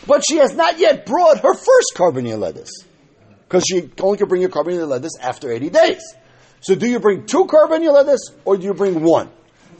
But 0.06 0.24
she 0.28 0.38
has 0.38 0.54
not 0.54 0.78
yet 0.78 1.08
brought 1.08 1.40
her 1.40 1.56
first 1.56 1.94
carbon 1.96 2.26
Because 2.26 3.64
she 3.68 3.90
only 4.00 4.18
can 4.20 4.28
bring 4.28 4.42
your 4.42 4.52
carbon 4.52 5.04
after 5.22 5.52
80 5.52 5.70
days. 5.72 6.04
So 6.62 6.76
do 6.76 6.86
you 6.86 7.00
bring 7.00 7.26
two 7.26 7.46
carbon 7.46 7.88
or 8.46 8.58
do 8.58 8.64
you 8.64 8.74
bring 8.74 9.02
one? 9.02 9.32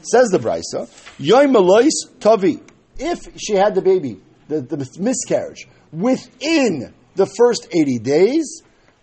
Says 0.02 0.28
the 0.28 0.38
Brisa, 0.38 0.88
Yoy 1.18 1.46
Malois 1.46 1.90
Tavi. 2.20 2.60
If 2.98 3.18
she 3.38 3.54
had 3.54 3.74
the 3.74 3.82
baby 3.82 4.20
the, 4.50 4.60
the 4.60 4.98
miscarriage 4.98 5.66
within 5.92 6.92
the 7.14 7.26
first 7.26 7.68
80 7.72 7.98
days, 8.00 8.62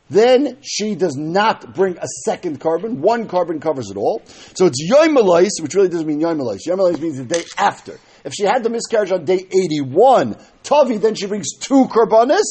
then 0.10 0.58
she 0.62 0.96
does 0.96 1.16
not 1.18 1.74
bring 1.74 1.98
a 1.98 2.08
second 2.24 2.60
carbon. 2.60 3.02
One 3.02 3.28
carbon 3.28 3.60
covers 3.60 3.90
it 3.90 3.98
all. 3.98 4.22
So 4.54 4.66
it's 4.66 4.80
Yom 4.80 5.16
which 5.16 5.74
really 5.76 5.90
doesn't 5.90 6.08
mean 6.08 6.22
Yom 6.22 6.38
Malais. 6.38 6.66
Yom 6.66 6.80
Malais 6.80 7.00
means 7.00 7.18
the 7.18 7.26
day 7.26 7.44
after. 7.58 8.00
If 8.24 8.34
she 8.34 8.44
had 8.44 8.64
the 8.64 8.70
miscarriage 8.70 9.12
on 9.12 9.26
day 9.26 9.46
81, 9.52 10.38
Tavi, 10.64 10.98
then 10.98 11.16
she 11.16 11.28
brings 11.28 11.58
two 11.58 11.86
carbonis. 11.86 12.44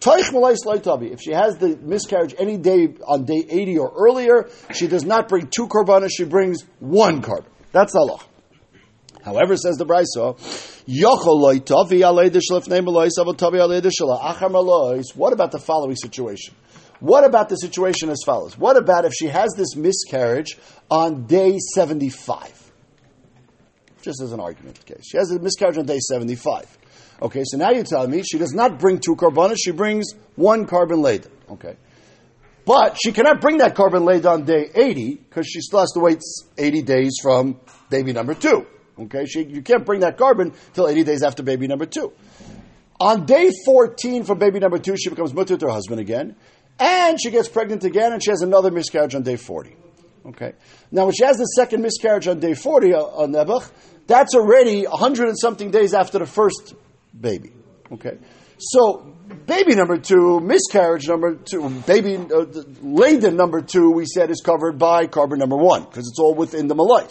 Taich 0.00 0.82
Tavi. 0.82 1.12
If 1.12 1.20
she 1.20 1.32
has 1.32 1.56
the 1.56 1.76
miscarriage 1.76 2.34
any 2.38 2.56
day 2.56 2.94
on 3.06 3.24
day 3.24 3.44
80 3.48 3.78
or 3.78 3.92
earlier, 3.96 4.48
she 4.72 4.86
does 4.86 5.04
not 5.04 5.28
bring 5.28 5.48
two 5.48 5.66
carbonis, 5.66 6.10
she 6.16 6.24
brings 6.24 6.62
one 6.78 7.20
carbon. 7.22 7.50
That's 7.72 7.94
Allah. 7.94 8.20
However, 9.22 9.56
says 9.56 9.76
the 9.76 9.84
Brisa, 9.84 10.36
what 15.16 15.32
about 15.32 15.52
the 15.52 15.58
following 15.58 15.96
situation? 15.96 16.54
What 17.00 17.24
about 17.24 17.48
the 17.48 17.56
situation 17.56 18.10
as 18.10 18.18
follows? 18.24 18.58
What 18.58 18.76
about 18.76 19.04
if 19.04 19.12
she 19.12 19.26
has 19.26 19.50
this 19.56 19.76
miscarriage 19.76 20.56
on 20.90 21.26
day 21.26 21.58
75? 21.74 22.72
Just 24.02 24.22
as 24.22 24.32
an 24.32 24.40
argument 24.40 24.84
case. 24.86 25.06
She 25.10 25.18
has 25.18 25.30
a 25.30 25.38
miscarriage 25.38 25.78
on 25.78 25.86
day 25.86 25.98
75. 25.98 26.78
Okay, 27.20 27.42
so 27.44 27.58
now 27.58 27.70
you're 27.70 27.84
telling 27.84 28.10
me 28.10 28.22
she 28.22 28.38
does 28.38 28.54
not 28.54 28.78
bring 28.78 28.98
two 28.98 29.16
carbonas, 29.16 29.60
she 29.60 29.72
brings 29.72 30.12
one 30.36 30.66
carbon 30.66 31.00
laden. 31.02 31.30
Okay. 31.50 31.76
But 32.68 32.98
she 33.02 33.12
cannot 33.12 33.40
bring 33.40 33.58
that 33.58 33.74
carbon 33.74 34.04
laid 34.04 34.26
on 34.26 34.44
day 34.44 34.70
80 34.74 35.14
because 35.14 35.46
she 35.46 35.62
still 35.62 35.78
has 35.78 35.90
to 35.92 36.00
wait 36.00 36.20
80 36.58 36.82
days 36.82 37.12
from 37.22 37.58
baby 37.88 38.12
number 38.12 38.34
two. 38.34 38.66
Okay, 38.98 39.24
she, 39.24 39.44
you 39.44 39.62
can't 39.62 39.86
bring 39.86 40.00
that 40.00 40.18
carbon 40.18 40.52
till 40.74 40.86
80 40.86 41.04
days 41.04 41.22
after 41.22 41.42
baby 41.42 41.66
number 41.66 41.86
two. 41.86 42.12
On 43.00 43.24
day 43.24 43.50
14 43.64 44.24
from 44.24 44.38
baby 44.38 44.58
number 44.58 44.76
two, 44.78 44.98
she 44.98 45.08
becomes 45.08 45.32
mutter 45.32 45.56
to 45.56 45.64
her 45.64 45.72
husband 45.72 45.98
again, 45.98 46.36
and 46.78 47.18
she 47.18 47.30
gets 47.30 47.48
pregnant 47.48 47.84
again, 47.84 48.12
and 48.12 48.22
she 48.22 48.30
has 48.30 48.42
another 48.42 48.70
miscarriage 48.70 49.14
on 49.14 49.22
day 49.22 49.36
40. 49.36 49.74
Okay. 50.26 50.52
Now, 50.92 51.06
when 51.06 51.14
she 51.14 51.24
has 51.24 51.38
the 51.38 51.44
second 51.44 51.80
miscarriage 51.80 52.28
on 52.28 52.38
day 52.38 52.52
40 52.52 52.92
uh, 52.92 52.98
on 52.98 53.32
Nebuch, 53.32 53.66
that's 54.06 54.34
already 54.34 54.84
100 54.84 55.28
and 55.28 55.38
something 55.38 55.70
days 55.70 55.94
after 55.94 56.18
the 56.18 56.26
first 56.26 56.74
baby. 57.18 57.50
Okay. 57.92 58.18
So, 58.58 59.16
baby 59.46 59.74
number 59.74 59.98
two, 59.98 60.40
miscarriage 60.40 61.06
number 61.08 61.36
two, 61.36 61.68
baby 61.86 62.16
uh, 62.16 62.44
laden 62.82 63.36
number 63.36 63.62
two, 63.62 63.90
we 63.90 64.04
said 64.04 64.30
is 64.30 64.42
covered 64.44 64.78
by 64.78 65.06
carbon 65.06 65.38
number 65.38 65.56
one, 65.56 65.84
because 65.84 66.08
it's 66.08 66.18
all 66.18 66.34
within 66.34 66.66
the 66.66 66.74
malais. 66.74 67.10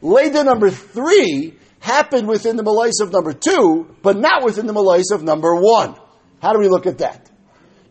Leda 0.00 0.44
number 0.44 0.70
three 0.70 1.54
happened 1.80 2.28
within 2.28 2.56
the 2.56 2.62
Malais 2.62 3.02
of 3.02 3.12
number 3.12 3.32
two, 3.32 3.94
but 4.02 4.16
not 4.16 4.44
within 4.44 4.66
the 4.66 4.72
Malais 4.72 5.12
of 5.12 5.22
number 5.22 5.54
one. 5.56 5.96
How 6.40 6.52
do 6.52 6.60
we 6.60 6.68
look 6.68 6.86
at 6.86 6.98
that? 6.98 7.28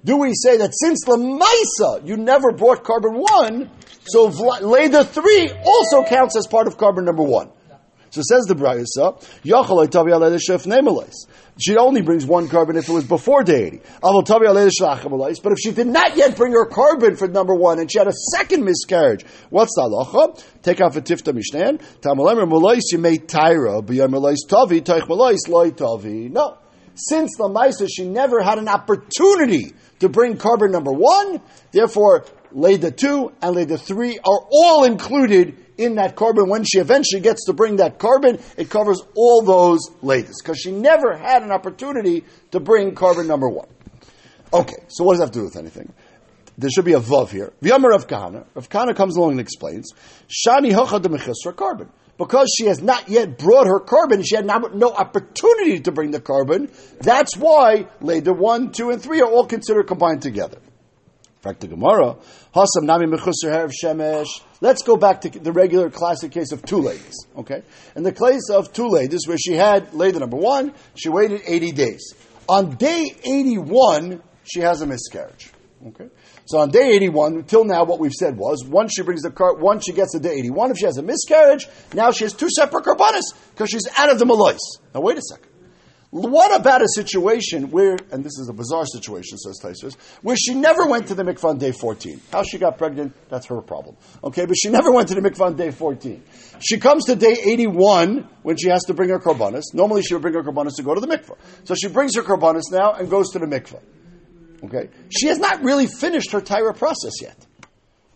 Do 0.05 0.17
we 0.17 0.33
say 0.33 0.57
that 0.57 0.71
since 0.73 1.03
the 1.03 1.17
Maisa, 1.17 2.07
you 2.07 2.15
never 2.15 2.53
brought 2.53 2.83
carbon 2.83 3.15
one, 3.15 3.69
so 4.05 4.27
Leda 4.27 5.03
three 5.03 5.51
also 5.65 6.03
counts 6.05 6.37
as 6.37 6.47
part 6.47 6.67
of 6.67 6.77
carbon 6.77 7.03
number 7.03 7.23
one? 7.23 7.49
So 8.17 8.23
says 8.23 8.45
the 8.45 8.55
Brayasa. 8.55 9.21
She 11.59 11.77
only 11.77 12.01
brings 12.01 12.25
one 12.25 12.47
carbon 12.47 12.77
if 12.77 12.89
it 12.89 12.91
was 12.91 13.03
before 13.03 13.43
deity. 13.43 13.77
80. 13.77 14.23
Tavi 14.25 14.45
Alei 14.47 14.71
Shlachamalais. 14.71 15.43
But 15.43 15.51
if 15.51 15.59
she 15.59 15.71
did 15.71 15.85
not 15.85 16.17
yet 16.17 16.35
bring 16.35 16.53
her 16.53 16.65
carbon 16.65 17.15
for 17.15 17.27
number 17.27 17.53
one 17.53 17.77
and 17.77 17.91
she 17.91 17.99
had 17.99 18.07
a 18.07 18.13
second 18.35 18.65
miscarriage, 18.65 19.23
what's 19.51 19.75
the 19.75 19.83
halacha? 19.83 20.43
Take 20.63 20.81
out 20.81 20.95
for 20.95 21.01
Tifta 21.01 21.31
Mishnan. 21.31 21.79
Tamalemer 22.01 22.49
Malais 22.49 22.81
Yemei 22.91 23.27
Taira. 23.27 23.83
B'yam 23.83 24.09
Malais 24.09 24.37
Tavi. 24.49 24.81
Taich 24.81 25.07
Loi 25.47 25.69
Tavi. 25.69 26.29
No. 26.29 26.57
Since 26.95 27.37
the 27.37 27.47
Maisa, 27.47 27.87
she 27.87 28.07
never 28.07 28.41
had 28.41 28.57
an 28.57 28.67
opportunity 28.67 29.73
to 29.99 30.09
bring 30.09 30.37
carbon 30.37 30.71
number 30.71 30.91
one, 30.91 31.39
therefore, 31.71 32.25
Leda 32.51 32.89
2 32.89 33.33
and 33.43 33.55
Leda 33.55 33.77
3 33.77 34.17
are 34.17 34.47
all 34.51 34.83
included 34.85 35.66
in 35.77 35.95
that 35.95 36.15
carbon. 36.15 36.49
When 36.49 36.63
she 36.63 36.79
eventually 36.79 37.21
gets 37.21 37.45
to 37.45 37.53
bring 37.53 37.77
that 37.77 37.99
carbon, 37.99 38.39
it 38.57 38.69
covers 38.69 39.01
all 39.15 39.41
those 39.41 39.79
Ledas, 40.01 40.41
because 40.41 40.59
she 40.59 40.71
never 40.71 41.15
had 41.15 41.43
an 41.43 41.51
opportunity 41.51 42.23
to 42.51 42.59
bring 42.59 42.95
carbon 42.95 43.27
number 43.27 43.47
one. 43.47 43.67
Okay, 44.53 44.83
so 44.87 45.03
what 45.03 45.13
does 45.13 45.19
that 45.19 45.25
have 45.25 45.31
to 45.31 45.39
do 45.39 45.45
with 45.45 45.57
anything? 45.57 45.91
There 46.57 46.69
should 46.69 46.85
be 46.85 46.93
a 46.93 46.99
vav 46.99 47.29
here. 47.29 47.53
V'yamar 47.61 47.91
Rav 47.91 48.07
Kahana. 48.07 48.45
Rav 48.55 48.69
Kahana 48.69 48.95
comes 48.95 49.15
along 49.15 49.31
and 49.31 49.39
explains, 49.39 49.91
Shani 50.27 50.71
hocha 50.71 51.01
de 51.01 51.53
carbon. 51.53 51.89
Because 52.17 52.51
she 52.57 52.65
has 52.65 52.81
not 52.81 53.09
yet 53.09 53.37
brought 53.37 53.67
her 53.67 53.79
carbon, 53.79 54.23
she 54.23 54.35
had 54.35 54.47
no 54.47 54.89
opportunity 54.89 55.81
to 55.81 55.91
bring 55.91 56.09
the 56.09 56.19
carbon. 56.19 56.71
That's 56.99 57.37
why 57.37 57.85
Leda 58.01 58.33
1, 58.33 58.71
2, 58.71 58.89
and 58.89 58.99
3 58.99 59.21
are 59.21 59.29
all 59.29 59.45
considered 59.45 59.85
combined 59.85 60.23
together. 60.23 60.57
Fact, 61.41 61.59
the 61.59 61.67
Gemara, 61.67 62.17
Hasam 62.55 62.83
Nami 62.83 63.05
Mechusar 63.05 63.45
Herav 63.45 63.71
Shemesh. 63.71 64.41
Let's 64.59 64.81
go 64.81 64.97
back 64.97 65.21
to 65.21 65.29
the 65.29 65.51
regular 65.51 65.89
classic 65.91 66.31
case 66.31 66.51
of 66.51 66.63
two 66.65 66.79
ladies. 66.79 67.15
Okay? 67.37 67.61
In 67.95 68.03
the 68.03 68.11
case 68.11 68.49
of 68.49 68.73
two 68.73 68.87
ladies, 68.87 69.27
where 69.27 69.37
she 69.37 69.53
had 69.53 69.93
lady 69.93 70.17
number 70.17 70.37
one, 70.37 70.73
she 70.95 71.09
waited 71.09 71.41
80 71.45 71.71
days. 71.73 72.13
On 72.49 72.75
day 72.75 73.15
81, 73.23 74.23
she 74.43 74.61
has 74.61 74.81
a 74.81 74.87
miscarriage. 74.87 75.51
Okay? 75.85 76.07
So 76.45 76.57
on 76.59 76.71
day 76.71 76.89
81, 76.95 77.43
till 77.43 77.65
now, 77.65 77.83
what 77.83 77.99
we've 77.99 78.13
said 78.13 78.35
was, 78.35 78.65
once 78.65 78.93
she 78.95 79.03
brings 79.03 79.21
the 79.21 79.31
car, 79.31 79.55
once 79.55 79.85
she 79.85 79.91
gets 79.93 80.13
to 80.13 80.19
day 80.19 80.33
81, 80.39 80.71
if 80.71 80.77
she 80.77 80.85
has 80.85 80.97
a 80.97 81.03
miscarriage, 81.03 81.67
now 81.93 82.11
she 82.11 82.23
has 82.23 82.33
two 82.33 82.49
separate 82.49 82.83
carbonas, 82.83 83.33
because 83.51 83.69
she's 83.69 83.87
out 83.95 84.11
of 84.11 84.17
the 84.17 84.25
malois. 84.25 84.57
Now 84.95 85.01
wait 85.01 85.17
a 85.17 85.21
second. 85.21 85.46
What 86.09 86.57
about 86.57 86.81
a 86.81 86.87
situation 86.87 87.69
where, 87.69 87.97
and 88.11 88.23
this 88.23 88.39
is 88.39 88.47
a 88.49 88.53
bizarre 88.53 88.85
situation, 88.85 89.37
says 89.37 89.59
Taisus, 89.61 89.95
where 90.21 90.37
she 90.37 90.53
never 90.53 90.85
went 90.85 91.07
to 91.07 91.15
the 91.15 91.23
mikvah 91.23 91.49
on 91.49 91.57
day 91.57 91.73
14? 91.73 92.21
How 92.31 92.43
she 92.43 92.57
got 92.57 92.77
pregnant, 92.77 93.13
that's 93.29 93.47
her 93.47 93.61
problem. 93.61 93.97
Okay, 94.23 94.45
but 94.45 94.55
she 94.57 94.69
never 94.69 94.91
went 94.91 95.09
to 95.09 95.15
the 95.15 95.21
mikvah 95.21 95.47
on 95.47 95.55
day 95.57 95.71
14. 95.71 96.23
She 96.61 96.77
comes 96.77 97.05
to 97.05 97.15
day 97.15 97.35
81 97.43 98.27
when 98.43 98.55
she 98.55 98.69
has 98.69 98.83
to 98.83 98.93
bring 98.93 99.09
her 99.09 99.19
korbanos. 99.19 99.73
Normally 99.73 100.01
she 100.01 100.13
would 100.13 100.21
bring 100.21 100.33
her 100.33 100.43
korbanos 100.43 100.75
to 100.77 100.83
go 100.83 100.95
to 100.95 101.01
the 101.01 101.07
mikvah. 101.07 101.35
So 101.65 101.75
she 101.75 101.89
brings 101.89 102.15
her 102.15 102.23
korbanos 102.23 102.71
now 102.71 102.93
and 102.93 103.09
goes 103.09 103.31
to 103.31 103.39
the 103.39 103.45
mikvah. 103.45 103.81
Okay? 104.63 104.89
She 105.09 105.27
has 105.27 105.39
not 105.39 105.61
really 105.61 105.87
finished 105.87 106.31
her 106.31 106.39
tahara 106.39 106.73
process 106.73 107.21
yet. 107.21 107.45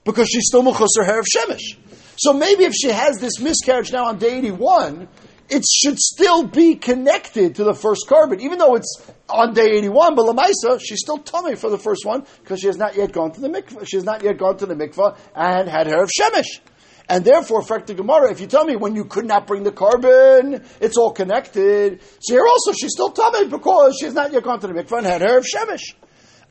Because 0.05 0.29
she's 0.29 0.45
still 0.47 0.63
mukhus 0.63 0.89
her 0.97 1.03
hair 1.03 1.19
of 1.19 1.25
Shemesh. 1.25 1.77
So 2.17 2.33
maybe 2.33 2.63
if 2.63 2.73
she 2.73 2.89
has 2.89 3.17
this 3.19 3.39
miscarriage 3.39 3.91
now 3.91 4.05
on 4.05 4.17
day 4.17 4.37
81, 4.37 5.07
it 5.51 5.65
should 5.65 5.99
still 5.99 6.47
be 6.47 6.75
connected 6.75 7.55
to 7.55 7.65
the 7.65 7.73
first 7.73 8.05
korban, 8.07 8.39
even 8.39 8.57
though 8.57 8.75
it's 8.75 9.11
on 9.29 9.53
day 9.53 9.65
81, 9.65 10.15
but 10.15 10.25
Lamaisa, 10.25 10.79
she's 10.81 11.01
still 11.01 11.19
tamei 11.19 11.57
for 11.57 11.69
the 11.69 11.77
first 11.77 12.05
one 12.05 12.25
because 12.41 12.61
she 12.61 12.67
has 12.67 12.77
not 12.77 12.95
yet 12.95 13.11
gone 13.11 13.33
to 13.33 13.41
the 13.41 13.49
mikvah. 13.49 13.85
She 13.85 13.97
has 13.97 14.05
not 14.05 14.23
yet 14.23 14.37
gone 14.37 14.57
to 14.57 14.65
the 14.65 14.75
mikvah 14.75 15.17
and 15.35 15.67
had 15.67 15.87
her 15.87 16.03
of 16.03 16.09
Shemesh. 16.09 16.61
And 17.09 17.25
therefore, 17.25 17.63
Frekta 17.63 17.93
Gemara, 17.93 18.31
if 18.31 18.39
you 18.39 18.47
tell 18.47 18.63
me 18.63 18.77
when 18.77 18.95
you 18.95 19.03
could 19.03 19.25
not 19.25 19.45
bring 19.45 19.63
the 19.63 19.73
korban, 19.73 20.65
it's 20.79 20.95
all 20.95 21.11
connected. 21.11 22.01
So 22.21 22.33
here 22.33 22.45
also, 22.47 22.71
she's 22.71 22.91
still 22.91 23.11
tamei 23.11 23.49
because 23.49 23.97
she 23.99 24.05
has 24.05 24.13
not 24.13 24.31
yet 24.31 24.43
gone 24.43 24.61
to 24.61 24.67
the 24.67 24.73
mikvah 24.73 24.99
and 24.99 25.05
had 25.05 25.21
her 25.21 25.37
of 25.37 25.45
Shemesh. 25.45 25.95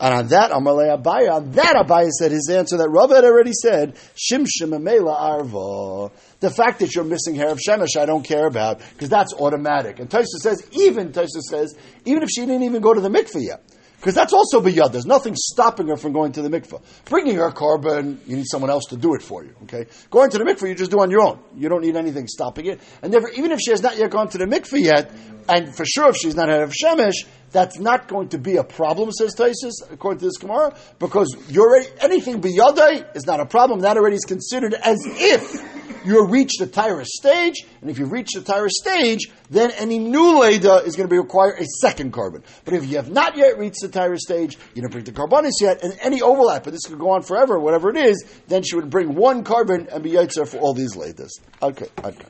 And 0.00 0.14
on 0.14 0.28
that, 0.28 0.50
Amalei 0.50 0.96
Abaya, 0.96 1.34
on 1.34 1.50
that 1.52 1.76
Abaya 1.76 2.08
said 2.08 2.32
his 2.32 2.48
answer 2.50 2.78
that 2.78 2.88
Rav 2.88 3.10
had 3.10 3.24
already 3.24 3.52
said, 3.52 3.96
Shimshim 4.16 4.80
Mela 4.80 5.12
Arva. 5.12 6.10
The 6.40 6.50
fact 6.50 6.78
that 6.78 6.94
you're 6.94 7.04
missing 7.04 7.34
hair 7.34 7.50
of 7.50 7.58
Shemesh, 7.58 7.96
I 8.00 8.06
don't 8.06 8.22
care 8.24 8.46
about, 8.46 8.78
because 8.78 9.10
that's 9.10 9.34
automatic. 9.34 9.98
And 9.98 10.08
Taisa 10.08 10.24
says, 10.40 10.66
even, 10.72 11.12
Taisa 11.12 11.42
says, 11.42 11.76
even 12.06 12.22
if 12.22 12.30
she 12.30 12.40
didn't 12.46 12.62
even 12.62 12.80
go 12.80 12.94
to 12.94 13.00
the 13.00 13.10
mikveh 13.10 13.46
yet. 13.46 13.62
Because 14.00 14.14
that's 14.14 14.32
also 14.32 14.62
biyad. 14.62 14.92
There's 14.92 15.04
nothing 15.04 15.34
stopping 15.36 15.88
her 15.88 15.96
from 15.98 16.14
going 16.14 16.32
to 16.32 16.40
the 16.40 16.48
mikveh. 16.48 16.80
Bringing 17.04 17.36
her 17.36 17.50
korban, 17.50 18.26
you 18.26 18.36
need 18.36 18.46
someone 18.50 18.70
else 18.70 18.84
to 18.86 18.96
do 18.96 19.14
it 19.14 19.20
for 19.20 19.44
you. 19.44 19.54
Okay, 19.64 19.84
going 20.08 20.30
to 20.30 20.38
the 20.38 20.44
mikveh, 20.44 20.70
you 20.70 20.74
just 20.74 20.90
do 20.90 21.00
on 21.00 21.10
your 21.10 21.20
own. 21.20 21.38
You 21.54 21.68
don't 21.68 21.82
need 21.82 21.96
anything 21.96 22.26
stopping 22.26 22.64
it. 22.64 22.80
And 23.02 23.14
even 23.34 23.52
if 23.52 23.60
she 23.60 23.72
has 23.72 23.82
not 23.82 23.98
yet 23.98 24.10
gone 24.10 24.30
to 24.30 24.38
the 24.38 24.46
mikveh 24.46 24.80
yet, 24.80 25.12
and 25.50 25.76
for 25.76 25.84
sure 25.84 26.08
if 26.08 26.16
she's 26.16 26.34
not 26.34 26.48
had 26.48 26.62
of 26.62 26.72
shemesh, 26.72 27.26
that's 27.50 27.78
not 27.78 28.08
going 28.08 28.28
to 28.28 28.38
be 28.38 28.56
a 28.56 28.64
problem, 28.64 29.10
says 29.12 29.34
Taisus, 29.34 29.72
according 29.90 30.20
to 30.20 30.26
this 30.26 30.38
Gemara, 30.38 30.74
because 30.98 31.36
you're 31.48 31.68
already, 31.68 31.88
anything 32.00 32.40
biyadai 32.40 33.16
is 33.16 33.26
not 33.26 33.40
a 33.40 33.46
problem. 33.46 33.80
That 33.80 33.96
already 33.96 34.16
is 34.16 34.24
considered 34.24 34.74
as 34.74 34.98
if 35.04 36.04
you 36.04 36.26
reach 36.26 36.52
the 36.58 36.66
tahara 36.66 37.04
stage, 37.04 37.66
and 37.80 37.90
if 37.90 37.98
you 37.98 38.06
reach 38.06 38.32
the 38.34 38.40
tahara 38.40 38.70
stage, 38.70 39.30
then 39.50 39.70
any 39.72 39.98
new 39.98 40.40
Leda 40.40 40.76
is 40.84 40.96
going 40.96 41.08
to 41.08 41.12
be 41.12 41.18
require 41.18 41.52
a 41.52 41.64
second 41.80 42.12
korban. 42.12 42.42
But 42.64 42.74
if 42.74 42.86
you 42.86 42.96
have 42.96 43.10
not 43.10 43.36
yet 43.36 43.58
reached 43.58 43.80
the 43.82 43.88
tahara 43.88 44.18
stage, 44.18 44.56
you 44.74 44.82
don't 44.82 44.90
bring 44.90 45.04
the 45.04 45.12
korbanos 45.12 45.60
yet, 45.60 45.82
and 45.82 45.98
any 46.00 46.22
overlap, 46.22 46.66
and 46.66 46.74
this 46.74 46.86
could 46.86 46.98
go 46.98 47.10
on 47.10 47.22
forever, 47.22 47.58
whatever 47.58 47.90
it 47.90 47.96
is, 47.96 48.24
then 48.48 48.62
she 48.62 48.76
would 48.76 48.90
bring 48.90 49.14
one 49.14 49.44
korban 49.44 49.88
and 49.92 50.02
be 50.02 50.12
Yaitzer 50.12 50.46
for 50.46 50.58
all 50.58 50.74
these 50.74 50.96
Ledas. 50.96 51.32
Okay, 51.62 51.86
okay. 52.04 52.26